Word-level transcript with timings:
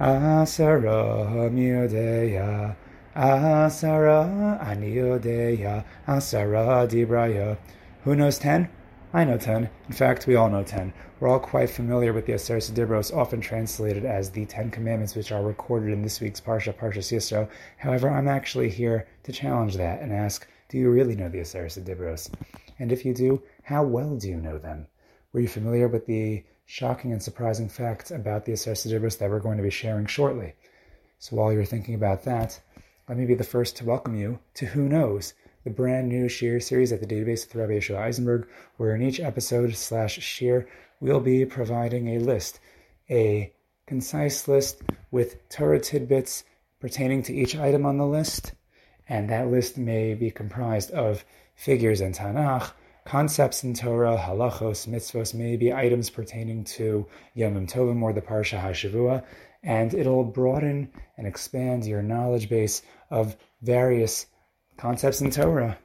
Asara 0.00 1.52
Mi 1.52 1.68
Yodea, 1.68 2.74
Asara 3.14 4.60
Ani 4.66 4.92
Yodea, 4.92 5.84
Asara 6.08 6.88
Dibraya. 6.88 7.56
Who 8.02 8.16
knows 8.16 8.38
10? 8.38 8.68
I 9.12 9.24
know 9.24 9.38
10. 9.38 9.70
In 9.86 9.94
fact, 9.94 10.26
we 10.26 10.34
all 10.34 10.50
know 10.50 10.64
10. 10.64 10.92
We're 11.20 11.28
all 11.28 11.38
quite 11.38 11.70
familiar 11.70 12.12
with 12.12 12.26
the 12.26 12.32
Aseret 12.32 12.72
Dibros, 12.72 13.16
often 13.16 13.40
translated 13.40 14.04
as 14.04 14.30
the 14.30 14.44
Ten 14.46 14.68
Commandments, 14.72 15.14
which 15.14 15.30
are 15.30 15.44
recorded 15.44 15.92
in 15.92 16.02
this 16.02 16.20
week's 16.20 16.40
Parsha, 16.40 16.74
Parsha 16.74 16.98
Yisro. 16.98 17.48
However, 17.76 18.10
I'm 18.10 18.26
actually 18.26 18.70
here 18.70 19.06
to 19.22 19.32
challenge 19.32 19.76
that 19.76 20.02
and 20.02 20.12
ask, 20.12 20.48
do 20.68 20.76
you 20.76 20.90
really 20.90 21.14
know 21.14 21.28
the 21.28 21.38
Aseret 21.38 21.84
Dibros? 21.84 22.30
And 22.80 22.90
if 22.90 23.04
you 23.04 23.14
do, 23.14 23.40
how 23.62 23.84
well 23.84 24.16
do 24.16 24.28
you 24.28 24.38
know 24.38 24.58
them? 24.58 24.88
Were 25.32 25.38
you 25.40 25.48
familiar 25.48 25.86
with 25.86 26.06
the 26.06 26.42
shocking 26.66 27.12
and 27.12 27.22
surprising 27.22 27.68
facts 27.68 28.10
about 28.10 28.44
the 28.44 28.52
Aseret 28.52 28.86
Dibros 28.86 29.18
that 29.18 29.30
we're 29.30 29.40
going 29.40 29.56
to 29.56 29.62
be 29.62 29.70
sharing 29.70 30.06
shortly? 30.06 30.54
So 31.18 31.36
while 31.36 31.52
you're 31.52 31.64
thinking 31.64 31.94
about 31.94 32.24
that, 32.24 32.60
let 33.08 33.18
me 33.18 33.26
be 33.26 33.34
the 33.34 33.44
first 33.44 33.76
to 33.76 33.84
welcome 33.84 34.14
you 34.14 34.38
to 34.54 34.66
Who 34.66 34.88
Knows, 34.88 35.34
the 35.64 35.70
brand 35.70 36.08
new 36.08 36.26
Shiur 36.26 36.62
series 36.62 36.92
at 36.92 37.00
the 37.00 37.06
DataBeis 37.06 37.46
with 37.46 37.54
Rabbi 37.54 37.72
Yeshua 37.72 37.98
Eisenberg, 37.98 38.46
where 38.76 38.94
in 38.94 39.02
each 39.02 39.20
episode 39.20 39.74
slash 39.76 40.18
Shiur, 40.18 40.66
we'll 41.00 41.20
be 41.20 41.44
providing 41.44 42.08
a 42.08 42.18
list, 42.18 42.60
a 43.10 43.52
concise 43.86 44.48
list 44.48 44.82
with 45.10 45.48
Torah 45.48 45.80
tidbits 45.80 46.44
pertaining 46.80 47.22
to 47.22 47.34
each 47.34 47.56
item 47.56 47.86
on 47.86 47.98
the 47.98 48.06
list, 48.06 48.52
and 49.08 49.28
that 49.30 49.50
list 49.50 49.76
may 49.78 50.14
be 50.14 50.30
comprised 50.30 50.90
of 50.90 51.24
figures 51.54 52.00
in 52.00 52.12
Tanakh, 52.12 52.72
concepts 53.04 53.64
in 53.64 53.74
Torah, 53.74 54.16
halachos, 54.16 54.88
mitzvos, 54.88 55.34
maybe 55.34 55.72
items 55.72 56.10
pertaining 56.10 56.64
to 56.64 57.06
Yom 57.34 57.66
Tovim 57.66 58.02
or 58.02 58.12
the 58.12 58.22
Parsha 58.22 58.60
HaShavua, 58.60 59.24
and 59.62 59.94
it'll 59.94 60.24
broaden 60.24 60.90
and 61.16 61.26
expand 61.26 61.84
your 61.84 62.02
knowledge 62.02 62.48
base 62.48 62.82
of 63.10 63.36
various 63.62 64.26
concepts 64.76 65.20
in 65.20 65.30
Torah 65.30 65.78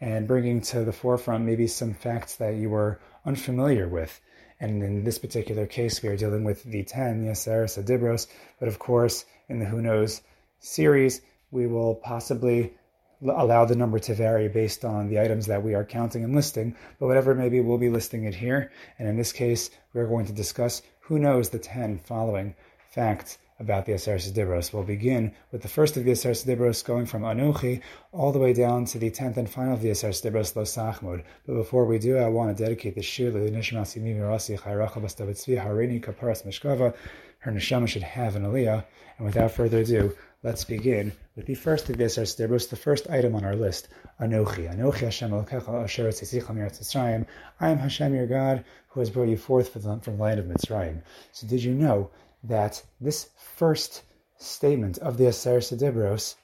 and 0.00 0.26
bringing 0.26 0.60
to 0.60 0.84
the 0.84 0.92
forefront 0.92 1.44
maybe 1.44 1.66
some 1.66 1.94
facts 1.94 2.36
that 2.36 2.56
you 2.56 2.68
were 2.68 3.00
unfamiliar 3.24 3.88
with. 3.88 4.20
And 4.60 4.82
in 4.82 5.04
this 5.04 5.18
particular 5.18 5.66
case, 5.66 6.02
we 6.02 6.08
are 6.08 6.16
dealing 6.16 6.44
with 6.44 6.62
the 6.64 6.82
10, 6.82 7.24
the 7.24 7.30
Aseres 7.30 7.82
HaDibros, 7.82 8.26
but 8.58 8.68
of 8.68 8.78
course, 8.78 9.24
in 9.48 9.58
the 9.58 9.66
Who 9.66 9.82
Knows 9.82 10.22
series, 10.60 11.20
we 11.50 11.66
will 11.66 11.94
possibly 11.94 12.75
allow 13.22 13.64
the 13.64 13.76
number 13.76 13.98
to 13.98 14.14
vary 14.14 14.48
based 14.48 14.84
on 14.84 15.08
the 15.08 15.20
items 15.20 15.46
that 15.46 15.62
we 15.62 15.74
are 15.74 15.84
counting 15.84 16.24
and 16.24 16.34
listing, 16.34 16.74
but 16.98 17.06
whatever 17.06 17.32
it 17.32 17.36
may 17.36 17.48
be, 17.48 17.60
we'll 17.60 17.78
be 17.78 17.88
listing 17.88 18.24
it 18.24 18.34
here. 18.34 18.70
And 18.98 19.08
in 19.08 19.16
this 19.16 19.32
case, 19.32 19.70
we're 19.92 20.06
going 20.06 20.26
to 20.26 20.32
discuss 20.32 20.82
who 21.00 21.18
knows 21.18 21.50
the 21.50 21.58
10 21.58 21.98
following 21.98 22.54
facts 22.90 23.38
about 23.58 23.86
the 23.86 23.92
Aseres 23.92 24.30
Dibros. 24.30 24.72
We'll 24.72 24.82
begin 24.82 25.32
with 25.50 25.62
the 25.62 25.68
first 25.68 25.96
of 25.96 26.04
the 26.04 26.10
Aseres 26.10 26.44
Dibros, 26.44 26.84
going 26.84 27.06
from 27.06 27.22
Anochi 27.22 27.80
all 28.12 28.32
the 28.32 28.38
way 28.38 28.52
down 28.52 28.84
to 28.86 28.98
the 28.98 29.10
tenth 29.10 29.38
and 29.38 29.48
final 29.48 29.74
of 29.74 29.82
the 29.82 29.90
Aseres 29.90 30.22
Dibros, 30.22 30.54
Lo 30.54 30.64
Sachmod. 30.64 31.22
But 31.46 31.54
before 31.54 31.86
we 31.86 31.98
do, 31.98 32.18
I 32.18 32.28
want 32.28 32.54
to 32.54 32.62
dedicate 32.62 32.94
the 32.94 33.00
shiur 33.00 33.32
to 33.32 33.50
Nishmas 33.50 33.96
Yimi 33.96 34.14
Mirasi 34.14 34.58
Chayracha 34.58 35.00
Bastavit 35.00 35.36
Tzvi 35.36 35.64
Harini 35.64 36.04
Kaparas 36.04 36.44
Mishkava. 36.46 36.94
Her 37.38 37.52
neshama 37.52 37.88
should 37.88 38.02
have 38.02 38.36
an 38.36 38.42
aliyah. 38.42 38.84
And 39.16 39.26
without 39.26 39.52
further 39.52 39.78
ado, 39.78 40.14
let's 40.42 40.64
begin 40.64 41.12
with 41.36 41.46
the 41.46 41.54
first 41.54 41.90
of 41.90 41.98
the 41.98 42.04
Aseres 42.04 42.34
Dibros, 42.34 42.70
the 42.70 42.76
first 42.76 43.10
item 43.10 43.34
on 43.34 43.44
our 43.44 43.54
list, 43.54 43.88
Anochi. 44.20 44.74
Anochi 44.74 45.00
Hashem 45.00 45.30
Elokecha 45.30 45.84
Asher 45.84 46.08
Tzitzicha 46.08 46.46
Mirat 46.46 46.80
Mitzrayim. 46.80 47.26
I 47.60 47.68
am 47.68 47.78
Hashem 47.78 48.14
your 48.14 48.26
God, 48.26 48.64
who 48.88 49.00
has 49.00 49.10
brought 49.10 49.28
you 49.28 49.36
forth 49.36 49.68
from 49.68 49.82
the, 49.82 50.22
land 50.22 50.40
of 50.40 50.46
Mitzrayim. 50.46 51.02
So 51.32 51.46
did 51.46 51.62
you 51.62 51.74
know 51.74 52.10
that 52.44 52.82
this 53.00 53.28
first 53.56 54.02
statement 54.38 54.96
of 54.98 55.18
the 55.18 55.24
Aseret 55.24 55.78
Dibros 55.78 56.36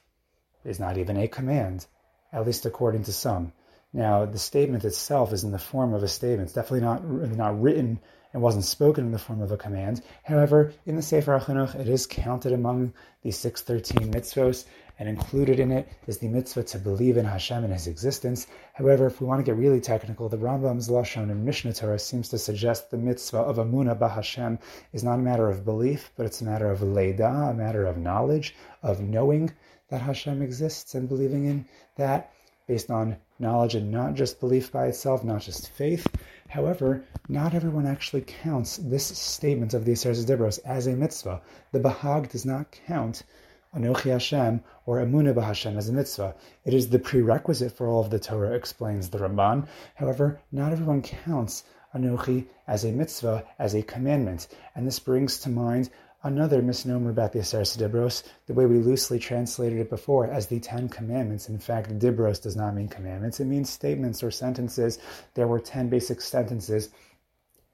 is 0.63 0.79
not 0.79 0.97
even 0.97 1.17
a 1.17 1.27
command, 1.27 1.87
at 2.31 2.45
least 2.45 2.65
according 2.65 3.03
to 3.03 3.13
some. 3.13 3.51
Now, 3.93 4.25
the 4.25 4.39
statement 4.39 4.85
itself 4.85 5.33
is 5.33 5.43
in 5.43 5.51
the 5.51 5.59
form 5.59 5.93
of 5.93 6.03
a 6.03 6.07
statement. 6.07 6.47
It's 6.47 6.53
definitely 6.53 6.81
not, 6.81 7.03
not 7.05 7.61
written 7.61 7.99
and 8.33 8.41
wasn't 8.41 8.65
spoken 8.65 9.05
in 9.05 9.11
the 9.11 9.19
form 9.19 9.41
of 9.41 9.51
a 9.51 9.57
command. 9.57 10.01
However, 10.23 10.73
in 10.85 10.95
the 10.95 11.01
Sefer 11.01 11.39
HaChinuch, 11.39 11.75
it 11.75 11.87
is 11.87 12.07
counted 12.07 12.51
among 12.51 12.93
the 13.21 13.31
613 13.31 14.11
mitzvos, 14.11 14.65
and 14.99 15.09
included 15.09 15.59
in 15.59 15.71
it 15.71 15.87
is 16.07 16.19
the 16.19 16.27
mitzvah 16.27 16.63
to 16.63 16.79
believe 16.79 17.17
in 17.17 17.25
Hashem 17.25 17.63
and 17.63 17.73
His 17.73 17.87
existence. 17.87 18.47
However, 18.73 19.07
if 19.07 19.19
we 19.19 19.27
want 19.27 19.39
to 19.39 19.43
get 19.43 19.59
really 19.59 19.81
technical, 19.81 20.29
the 20.29 20.37
Rambam's 20.37 20.89
Lashon 20.89 21.31
in 21.31 21.45
Mishneh 21.45 21.75
Torah 21.75 21.99
seems 21.99 22.29
to 22.29 22.37
suggest 22.37 22.91
the 22.91 22.97
mitzvah 22.97 23.39
of 23.39 23.57
Emunah 23.57 24.11
Hashem 24.11 24.59
is 24.93 25.03
not 25.03 25.19
a 25.19 25.23
matter 25.23 25.49
of 25.49 25.65
belief, 25.65 26.11
but 26.15 26.25
it's 26.25 26.41
a 26.41 26.45
matter 26.45 26.69
of 26.69 26.81
Leda, 26.81 27.27
a 27.27 27.53
matter 27.53 27.85
of 27.85 27.97
knowledge, 27.97 28.55
of 28.81 29.01
knowing 29.01 29.51
that 29.89 30.01
Hashem 30.01 30.41
exists 30.41 30.95
and 30.95 31.07
believing 31.07 31.45
in 31.45 31.65
that 31.97 32.31
based 32.65 32.89
on 32.89 33.17
knowledge 33.39 33.75
and 33.75 33.91
not 33.91 34.13
just 34.13 34.39
belief 34.39 34.71
by 34.71 34.87
itself, 34.87 35.23
not 35.23 35.41
just 35.41 35.69
faith. 35.69 36.07
However, 36.47 37.03
not 37.27 37.53
everyone 37.53 37.85
actually 37.85 38.21
counts 38.21 38.77
this 38.77 39.05
statement 39.05 39.73
of 39.73 39.85
the 39.85 39.91
Aseret 39.91 40.25
Dibros 40.25 40.59
as 40.63 40.87
a 40.87 40.95
mitzvah. 40.95 41.41
The 41.71 41.79
Bahag 41.79 42.29
does 42.29 42.45
not 42.45 42.71
count 42.87 43.23
Anochi 43.75 44.11
Hashem 44.11 44.61
or 44.85 44.97
Emunah 44.97 45.41
Hashem 45.43 45.77
as 45.77 45.89
a 45.89 45.93
mitzvah. 45.93 46.35
It 46.65 46.73
is 46.73 46.89
the 46.89 46.99
prerequisite 46.99 47.71
for 47.71 47.87
all 47.87 48.01
of 48.01 48.09
the 48.09 48.19
Torah, 48.19 48.55
explains 48.55 49.09
the 49.09 49.17
Ramban. 49.17 49.67
However, 49.95 50.39
not 50.51 50.71
everyone 50.71 51.01
counts 51.01 51.63
Anochi 51.95 52.45
as 52.67 52.83
a 52.83 52.91
mitzvah, 52.91 53.43
as 53.59 53.73
a 53.73 53.81
commandment. 53.83 54.47
And 54.75 54.85
this 54.85 54.99
brings 54.99 55.39
to 55.39 55.49
mind 55.49 55.89
another 56.23 56.61
misnomer 56.61 57.09
about 57.09 57.33
the 57.33 57.39
Aseret 57.39 57.77
Dibros, 57.77 58.23
the 58.47 58.53
way 58.53 58.65
we 58.65 58.77
loosely 58.77 59.19
translated 59.19 59.79
it 59.79 59.89
before 59.89 60.25
as 60.27 60.47
the 60.47 60.59
Ten 60.59 60.87
Commandments. 60.87 61.49
In 61.49 61.59
fact, 61.59 61.97
Dibros 61.99 62.41
does 62.41 62.55
not 62.55 62.75
mean 62.75 62.87
commandments, 62.87 63.39
it 63.39 63.45
means 63.45 63.69
statements 63.69 64.23
or 64.23 64.31
sentences. 64.31 64.99
There 65.33 65.47
were 65.47 65.59
ten 65.59 65.89
basic 65.89 66.21
sentences, 66.21 66.89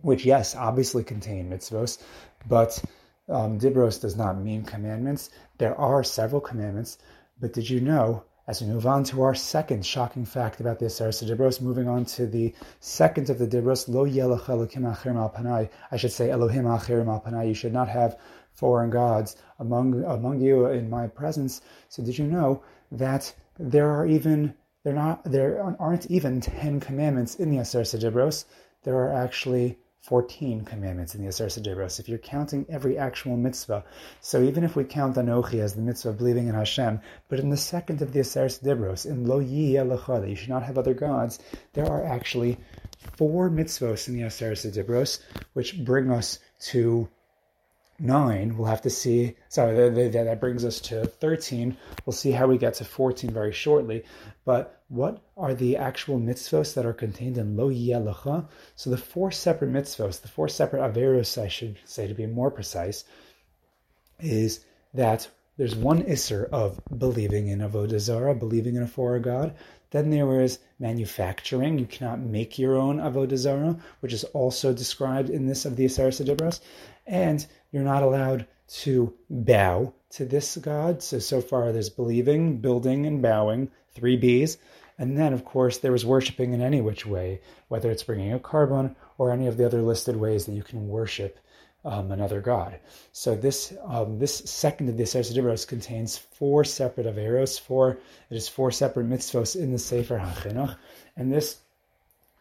which, 0.01 0.25
yes, 0.25 0.55
obviously 0.55 1.03
contain 1.03 1.49
mitzvos, 1.49 2.01
but 2.47 2.81
um, 3.29 3.59
Dibros 3.59 4.01
does 4.01 4.15
not 4.15 4.41
mean 4.41 4.63
commandments. 4.63 5.29
There 5.57 5.75
are 5.75 6.03
several 6.03 6.41
commandments, 6.41 6.97
but 7.39 7.53
did 7.53 7.69
you 7.69 7.79
know, 7.79 8.23
as 8.47 8.61
we 8.61 8.67
move 8.67 8.87
on 8.87 9.03
to 9.05 9.21
our 9.21 9.35
second 9.35 9.85
shocking 9.85 10.25
fact 10.25 10.59
about 10.59 10.79
the 10.79 10.85
Aseret 10.85 11.23
Dibros, 11.23 11.61
moving 11.61 11.87
on 11.87 12.05
to 12.05 12.25
the 12.25 12.53
second 12.79 13.29
of 13.29 13.37
the 13.37 13.47
Dibros, 13.47 13.87
Lo 13.87 14.05
Yelach 14.05 14.49
Elohim 14.49 14.83
Achirim 14.83 15.15
Al 15.15 15.29
Panai, 15.29 15.69
I 15.91 15.97
should 15.97 16.11
say 16.11 16.31
Elohim 16.31 16.65
Achirim 16.65 17.07
Al 17.07 17.21
Panai, 17.21 17.47
you 17.47 17.53
should 17.53 17.73
not 17.73 17.87
have 17.87 18.17
foreign 18.53 18.89
gods 18.89 19.35
among, 19.59 20.03
among 20.03 20.41
you 20.41 20.65
in 20.65 20.89
my 20.89 21.07
presence. 21.07 21.61
So 21.89 22.03
did 22.03 22.17
you 22.17 22.25
know 22.25 22.63
that 22.91 23.33
there 23.59 23.89
are 23.91 24.07
even, 24.07 24.55
there 24.83 24.93
not, 24.93 25.23
there 25.23 25.61
aren't 25.79 26.07
even 26.07 26.41
10 26.41 26.79
commandments 26.79 27.35
in 27.35 27.51
the 27.51 27.57
Aseret 27.57 27.99
Dibros, 27.99 28.45
there 28.83 28.95
are 28.95 29.13
actually 29.13 29.77
14 30.01 30.63
commandments 30.63 31.13
in 31.13 31.21
the 31.21 31.27
Aseret 31.27 31.61
Dibros, 31.61 31.99
if 31.99 32.07
you're 32.07 32.17
counting 32.17 32.65
every 32.69 32.97
actual 32.97 33.35
mitzvah. 33.35 33.83
So 34.21 34.41
even 34.41 34.63
if 34.63 34.75
we 34.75 34.83
count 34.85 35.17
Anochi 35.17 35.59
as 35.59 35.73
the 35.75 35.81
mitzvah 35.81 36.09
of 36.09 36.17
believing 36.17 36.47
in 36.47 36.55
Hashem, 36.55 37.01
but 37.27 37.39
in 37.39 37.49
the 37.49 37.57
second 37.57 38.01
of 38.01 38.13
the 38.13 38.21
Aseret 38.21 38.63
Dibros, 38.63 39.05
in 39.05 39.27
Lo 39.27 39.39
Yi 39.39 39.73
that 39.75 40.29
you 40.29 40.35
should 40.35 40.49
not 40.49 40.63
have 40.63 40.77
other 40.77 40.93
gods, 40.93 41.39
there 41.73 41.85
are 41.85 42.05
actually 42.05 42.57
four 43.17 43.49
mitzvahs 43.49 44.07
in 44.07 44.15
the 44.15 44.21
Aseret 44.21 44.71
Dibros, 44.71 45.19
which 45.53 45.83
bring 45.83 46.09
us 46.11 46.39
to 46.59 47.09
nine. 47.99 48.57
We'll 48.57 48.67
have 48.67 48.81
to 48.83 48.89
see. 48.89 49.35
Sorry, 49.49 49.89
that, 49.89 50.39
brings 50.39 50.65
us 50.65 50.79
to 50.81 51.05
13. 51.05 51.77
We'll 52.05 52.13
see 52.13 52.31
how 52.31 52.47
we 52.47 52.57
get 52.57 52.75
to 52.75 52.85
14 52.85 53.31
very 53.31 53.51
shortly. 53.51 54.03
But 54.45 54.83
what 54.87 55.21
are 55.37 55.53
the 55.53 55.77
actual 55.77 56.19
mitzvos 56.19 56.73
that 56.73 56.85
are 56.85 56.93
contained 56.93 57.37
in 57.37 57.55
Lo 57.55 57.69
Yelacha? 57.69 58.47
So 58.75 58.89
the 58.89 58.97
four 58.97 59.31
separate 59.31 59.71
mitzvos, 59.71 60.21
the 60.21 60.27
four 60.27 60.47
separate 60.47 60.81
averos, 60.81 61.41
I 61.41 61.47
should 61.47 61.77
say 61.85 62.07
to 62.07 62.13
be 62.13 62.25
more 62.25 62.51
precise, 62.51 63.03
is 64.19 64.65
that 64.93 65.29
there's 65.57 65.75
one 65.75 66.03
isser 66.03 66.47
of 66.49 66.79
believing 66.97 67.47
in 67.47 67.59
Avodah 67.59 67.99
Zarah, 67.99 68.33
believing 68.33 68.75
in 68.75 68.83
a 68.83 68.87
foreign 68.87 69.21
God. 69.21 69.55
Then 69.91 70.09
there 70.09 70.39
is 70.41 70.59
manufacturing. 70.79 71.77
You 71.77 71.85
cannot 71.85 72.19
make 72.19 72.57
your 72.57 72.77
own 72.77 72.99
Avodah 72.99 73.35
Zarah, 73.35 73.77
which 73.99 74.13
is 74.13 74.23
also 74.23 74.71
described 74.71 75.29
in 75.29 75.47
this 75.47 75.65
of 75.65 75.75
the 75.75 75.85
Aseret 75.85 76.25
Dibros. 76.25 76.61
And 77.05 77.45
you're 77.71 77.83
not 77.83 78.03
allowed 78.03 78.47
to 78.67 79.13
bow 79.29 79.93
to 80.11 80.25
this 80.25 80.57
God. 80.57 81.01
So, 81.01 81.19
so 81.19 81.41
far 81.41 81.71
there's 81.71 81.89
believing, 81.89 82.57
building, 82.57 83.05
and 83.05 83.21
bowing, 83.21 83.71
three 83.93 84.15
B's. 84.15 84.57
And 84.97 85.17
then, 85.17 85.31
of 85.33 85.45
course, 85.45 85.77
there 85.77 85.93
was 85.93 86.05
worshiping 86.05 86.53
in 86.53 86.61
any 86.61 86.81
which 86.81 87.05
way, 87.05 87.41
whether 87.69 87.89
it's 87.89 88.03
bringing 88.03 88.33
a 88.33 88.39
korban 88.39 88.95
or 89.17 89.31
any 89.31 89.47
of 89.47 89.57
the 89.57 89.65
other 89.65 89.81
listed 89.81 90.17
ways 90.17 90.45
that 90.45 90.53
you 90.53 90.63
can 90.63 90.89
worship 90.89 91.39
um, 91.85 92.11
another 92.11 92.41
god. 92.41 92.79
So 93.11 93.35
this 93.35 93.73
um, 93.85 94.19
this 94.19 94.35
second 94.35 94.89
of 94.89 94.97
the 94.97 95.03
Aseret 95.03 95.33
Dibros 95.33 95.67
contains 95.67 96.17
four 96.17 96.63
separate 96.63 97.07
averos, 97.07 97.59
four 97.59 97.99
it 98.29 98.35
is 98.35 98.49
four 98.49 98.71
separate 98.71 99.09
mitzvos 99.09 99.55
in 99.55 99.71
the 99.71 99.79
Sefer 99.79 100.19
HaChinuch, 100.19 100.75
and 101.15 101.31
this 101.31 101.57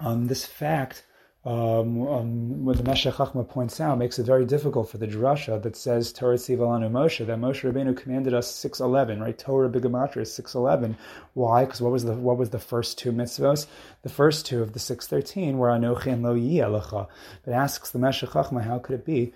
um, 0.00 0.26
this 0.26 0.44
fact 0.44 1.04
um, 1.48 2.06
um, 2.06 2.64
what 2.66 2.76
the 2.76 2.82
Meshech 2.82 3.14
Chachma 3.14 3.48
points 3.48 3.80
out 3.80 3.96
makes 3.96 4.18
it 4.18 4.26
very 4.26 4.44
difficult 4.44 4.90
for 4.90 4.98
the 4.98 5.06
drasha 5.06 5.62
that 5.62 5.76
says 5.76 6.12
Torah 6.12 6.36
Tziva 6.36 6.58
Lanu 6.58 6.90
Moshe 6.90 7.24
that 7.24 7.38
Moshe 7.38 7.62
Rabbeinu 7.62 7.96
commanded 7.96 8.34
us 8.34 8.54
six 8.54 8.80
eleven 8.80 9.18
right? 9.18 9.38
Torah 9.38 9.70
B'gematria 9.70 10.22
is 10.22 10.34
six 10.34 10.54
eleven. 10.54 10.94
Why? 11.32 11.64
Because 11.64 11.80
what 11.80 11.90
was 11.90 12.04
the 12.04 12.12
what 12.12 12.36
was 12.36 12.50
the 12.50 12.58
first 12.58 12.98
two 12.98 13.12
mitzvos? 13.12 13.66
The 14.02 14.10
first 14.10 14.44
two 14.44 14.60
of 14.60 14.74
the 14.74 14.78
six 14.78 15.06
thirteen 15.06 15.56
were 15.56 15.68
Anochi 15.68 16.12
and 16.12 16.22
Lo 16.22 16.36
Yiyelecha 16.36 17.08
but 17.46 17.54
asks 17.54 17.92
the 17.92 17.98
Meshech 17.98 18.28
Chachma 18.28 18.62
how 18.62 18.78
could 18.78 18.96
it 18.96 19.06
be 19.06 19.32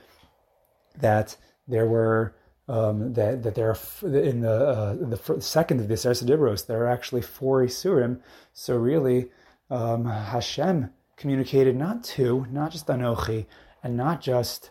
that 0.99 1.35
there 1.67 1.87
were 1.87 2.35
um, 2.69 3.14
that 3.14 3.43
that 3.43 3.55
there 3.55 3.70
are 3.70 3.79
in 4.06 4.43
the 4.43 4.53
uh, 4.53 4.94
the 5.00 5.41
second 5.41 5.81
of 5.81 5.88
the 5.88 5.94
Aseret 5.94 6.25
Dibros 6.25 6.67
there 6.67 6.82
are 6.82 6.88
actually 6.88 7.23
four 7.23 7.64
isurim. 7.64 8.20
So 8.53 8.76
really 8.76 9.31
um, 9.70 10.05
Hashem 10.05 10.91
communicated 11.17 11.76
not 11.76 12.05
to, 12.05 12.47
not 12.50 12.73
just 12.73 12.87
Anochi, 12.87 13.47
and 13.82 13.97
not 13.97 14.20
just 14.20 14.70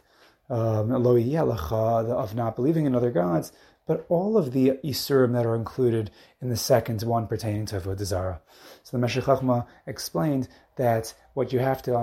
um, 0.49 0.91
of 0.91 2.35
not 2.35 2.55
believing 2.55 2.85
in 2.85 2.95
other 2.95 3.11
gods, 3.11 3.51
but 3.87 4.05
all 4.09 4.37
of 4.37 4.51
the 4.51 4.79
Isurim 4.83 5.33
that 5.33 5.45
are 5.45 5.55
included 5.55 6.11
in 6.41 6.49
the 6.49 6.57
second 6.57 7.01
one 7.03 7.27
pertaining 7.27 7.65
to 7.67 7.79
Avodah 7.79 8.05
Zarah. 8.05 8.41
So 8.83 8.95
the 8.95 9.01
Meshech 9.01 9.23
Chachma 9.25 9.65
explained 9.85 10.47
that 10.75 11.13
what 11.33 11.53
you 11.53 11.59
have 11.59 11.81
to 11.81 11.93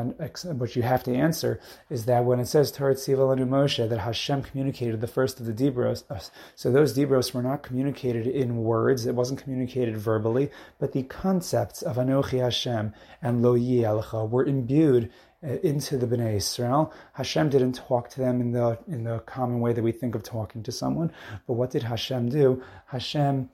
what 0.54 0.76
you 0.76 0.82
have 0.82 1.02
to 1.04 1.14
answer 1.14 1.60
is 1.90 2.06
that 2.06 2.24
when 2.24 2.40
it 2.40 2.46
says 2.46 2.72
Torah 2.72 2.94
Tziva 2.94 3.36
Moshe 3.46 3.88
that 3.88 3.98
Hashem 4.00 4.42
communicated 4.42 5.00
the 5.00 5.06
first 5.06 5.40
of 5.40 5.46
the 5.46 5.52
Dibros, 5.52 6.04
uh, 6.10 6.18
so 6.54 6.70
those 6.70 6.96
Dibros 6.96 7.34
were 7.34 7.42
not 7.42 7.62
communicated 7.62 8.26
in 8.26 8.58
words, 8.58 9.06
it 9.06 9.14
wasn't 9.14 9.42
communicated 9.42 9.96
verbally, 9.96 10.50
but 10.78 10.92
the 10.92 11.02
concepts 11.02 11.82
of 11.82 11.96
Anochi 11.96 12.40
Hashem 12.40 12.94
and 13.22 13.42
Lo 13.42 13.54
Yi 13.54 13.84
were 13.84 14.44
imbued 14.44 15.10
uh, 15.42 15.52
into 15.62 15.96
the 15.96 16.06
Bnei 16.06 16.36
Israel. 16.36 16.92
Hashem 17.12 17.50
didn't 17.50 17.74
talk 17.74 18.08
to 18.10 18.20
them 18.20 18.40
in 18.40 18.52
the 18.52 18.78
in 18.88 19.04
the 19.04 19.20
common 19.20 19.60
way 19.60 19.72
that 19.72 19.82
we 19.82 19.92
think 19.92 20.14
of 20.14 20.22
talking 20.22 20.62
to 20.62 20.72
someone, 20.72 21.12
but 21.46 21.52
what 21.54 21.70
did 21.70 21.84
Hashem 21.84 22.30
do? 22.30 22.62
Hashem 22.86 23.50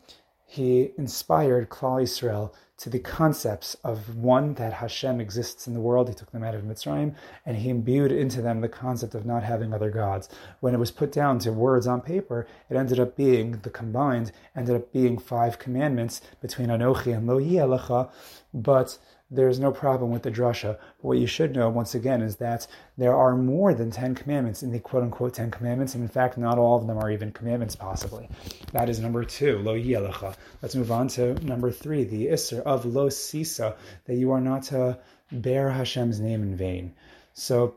he 0.55 0.93
inspired 0.97 1.69
Klal 1.69 2.01
Israel 2.01 2.55
to 2.77 2.89
the 2.89 3.01
concepts 3.01 3.75
of 3.83 4.17
one 4.17 4.55
that 4.55 4.75
Hashem 4.75 5.21
exists 5.21 5.67
in 5.67 5.75
the 5.75 5.81
world. 5.81 6.09
He 6.09 6.15
took 6.15 6.31
them 6.31 6.45
out 6.45 6.55
of 6.55 6.62
Mitzrayim 6.62 7.17
and 7.45 7.56
he 7.56 7.71
imbued 7.71 8.12
into 8.12 8.41
them 8.41 8.61
the 8.61 8.69
concept 8.69 9.17
of 9.17 9.27
not 9.27 9.43
having 9.43 9.75
other 9.75 9.91
gods. 9.91 10.29
When 10.61 10.73
it 10.73 10.79
was 10.79 10.93
put 10.93 11.11
down 11.11 11.41
to 11.41 11.53
words 11.53 11.89
on 11.89 12.03
paper, 12.03 12.47
it 12.71 12.77
ended 12.77 13.01
up 13.01 13.17
being 13.17 13.59
the 13.62 13.71
combined 13.71 14.31
ended 14.55 14.77
up 14.77 14.93
being 14.93 15.19
five 15.19 15.59
commandments 15.59 16.21
between 16.41 16.69
Anochi 16.69 17.12
and 17.12 17.27
Lo 17.27 17.41
Alecha, 17.41 18.11
but 18.53 18.97
there's 19.31 19.59
no 19.59 19.73
problem 19.73 20.11
with 20.11 20.23
the 20.23 20.31
drasha. 20.31 20.76
But 20.99 21.05
what 21.05 21.19
you 21.19 21.26
should 21.26 21.55
know, 21.55 21.69
once 21.69 21.94
again, 21.94 22.23
is 22.23 22.37
that 22.37 22.67
there 22.97 23.15
are 23.15 23.37
more 23.37 23.75
than 23.75 23.91
10 23.91 24.15
commandments 24.15 24.62
in 24.62 24.71
the 24.71 24.79
quote 24.79 25.03
unquote 25.03 25.35
10 25.35 25.50
commandments. 25.50 25.94
And 25.94 26.03
in 26.03 26.09
fact, 26.09 26.38
not 26.38 26.59
all 26.59 26.79
of 26.79 26.87
them 26.87 26.99
are 26.99 27.11
even 27.11 27.32
commandments, 27.32 27.75
possibly. 27.75 28.29
That 28.73 28.88
is 28.88 29.00
number 29.00 29.25
two, 29.25 29.59
lo 29.59 29.75
yelecha. 29.75 30.37
Let's 30.62 30.75
move 30.75 30.93
on 30.93 31.09
to 31.09 31.35
number 31.44 31.71
three, 31.71 32.05
the 32.05 32.26
isser 32.26 32.61
of 32.61 32.85
lo 32.85 33.09
sisa, 33.09 33.76
that 34.06 34.17
you 34.17 34.31
are 34.32 34.41
not 34.41 34.65
to 34.65 34.99
bear 35.32 35.71
Hashem's 35.71 36.21
name 36.21 36.43
in 36.43 36.56
vain. 36.56 36.94
So, 37.32 37.76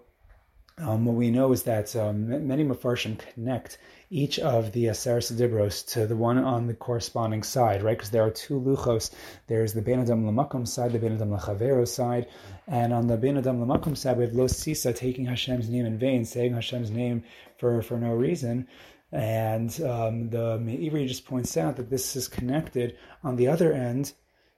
um, 0.79 1.05
what 1.05 1.15
we 1.15 1.31
know 1.31 1.51
is 1.53 1.63
that 1.63 1.95
um, 1.95 2.47
many 2.47 2.63
mefarshim 2.63 3.17
connect 3.17 3.79
each 4.09 4.39
of 4.39 4.71
the 4.71 4.85
Aseres 4.85 5.31
Dibros 5.35 5.85
to 5.93 6.07
the 6.07 6.15
one 6.15 6.37
on 6.37 6.67
the 6.67 6.73
corresponding 6.73 7.43
side, 7.43 7.83
right? 7.83 7.97
Because 7.97 8.11
there 8.11 8.23
are 8.23 8.31
two 8.31 8.59
luchos. 8.59 9.11
There's 9.47 9.73
the 9.73 9.81
Bein 9.81 9.99
Adam 9.99 10.25
Lamakom 10.25 10.67
side, 10.67 10.93
the 10.93 10.99
Ben 10.99 11.13
Adam 11.13 11.29
Lachavero 11.29 11.87
side, 11.87 12.27
and 12.67 12.93
on 12.93 13.07
the 13.07 13.17
Bein 13.17 13.37
Adam 13.37 13.65
Lamakom 13.65 13.97
side, 13.97 14.17
we 14.17 14.23
have 14.23 14.33
Lo 14.33 14.47
Sisa 14.47 14.93
taking 14.93 15.25
Hashem's 15.25 15.69
name 15.69 15.85
in 15.85 15.97
vain, 15.97 16.23
saying 16.23 16.53
Hashem's 16.53 16.91
name 16.91 17.23
for, 17.57 17.81
for 17.81 17.97
no 17.97 18.13
reason. 18.13 18.67
And 19.11 19.69
um, 19.81 20.29
the 20.29 20.57
Meiri 20.57 21.07
just 21.07 21.25
points 21.25 21.55
out 21.55 21.77
that 21.77 21.89
this 21.89 22.15
is 22.15 22.27
connected 22.27 22.97
on 23.23 23.35
the 23.35 23.47
other 23.47 23.73
end 23.73 24.13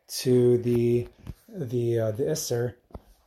to 0.08 0.58
the 0.60 1.08
the 1.48 2.00
uh, 2.00 2.12
the 2.12 2.24
Isser 2.24 2.74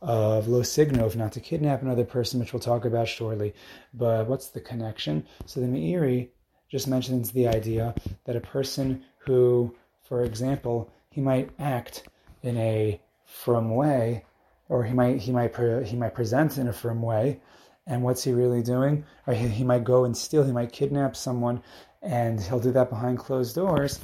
of 0.03 0.49
lo 0.49 0.61
signov, 0.61 1.15
not 1.15 1.31
to 1.31 1.39
kidnap 1.39 1.81
another 1.81 2.03
person, 2.03 2.39
which 2.39 2.51
we'll 2.51 2.59
talk 2.59 2.83
about 2.83 3.07
shortly. 3.07 3.53
But 3.93 4.27
what's 4.27 4.49
the 4.49 4.59
connection? 4.59 5.25
So 5.45 5.61
the 5.61 5.67
Meiri 5.67 6.29
just 6.69 6.87
mentions 6.87 7.31
the 7.31 7.47
idea 7.47 7.95
that 8.25 8.35
a 8.35 8.41
person 8.41 9.05
who, 9.19 9.75
for 10.03 10.23
example, 10.23 10.91
he 11.09 11.21
might 11.21 11.49
act 11.57 12.07
in 12.41 12.57
a 12.57 13.01
firm 13.25 13.73
way, 13.73 14.25
or 14.67 14.83
he 14.83 14.93
might 14.93 15.19
he 15.21 15.31
might 15.31 15.55
he 15.85 15.95
might 15.95 16.13
present 16.13 16.57
in 16.57 16.67
a 16.67 16.73
firm 16.73 17.01
way, 17.01 17.39
and 17.87 18.03
what's 18.03 18.23
he 18.23 18.33
really 18.33 18.61
doing? 18.61 19.05
Or 19.25 19.33
he, 19.33 19.47
he 19.47 19.63
might 19.63 19.85
go 19.85 20.03
and 20.03 20.15
steal, 20.17 20.43
he 20.43 20.51
might 20.51 20.73
kidnap 20.73 21.15
someone, 21.15 21.63
and 22.03 22.39
he'll 22.41 22.59
do 22.59 22.71
that 22.73 22.89
behind 22.89 23.17
closed 23.17 23.55
doors. 23.55 23.99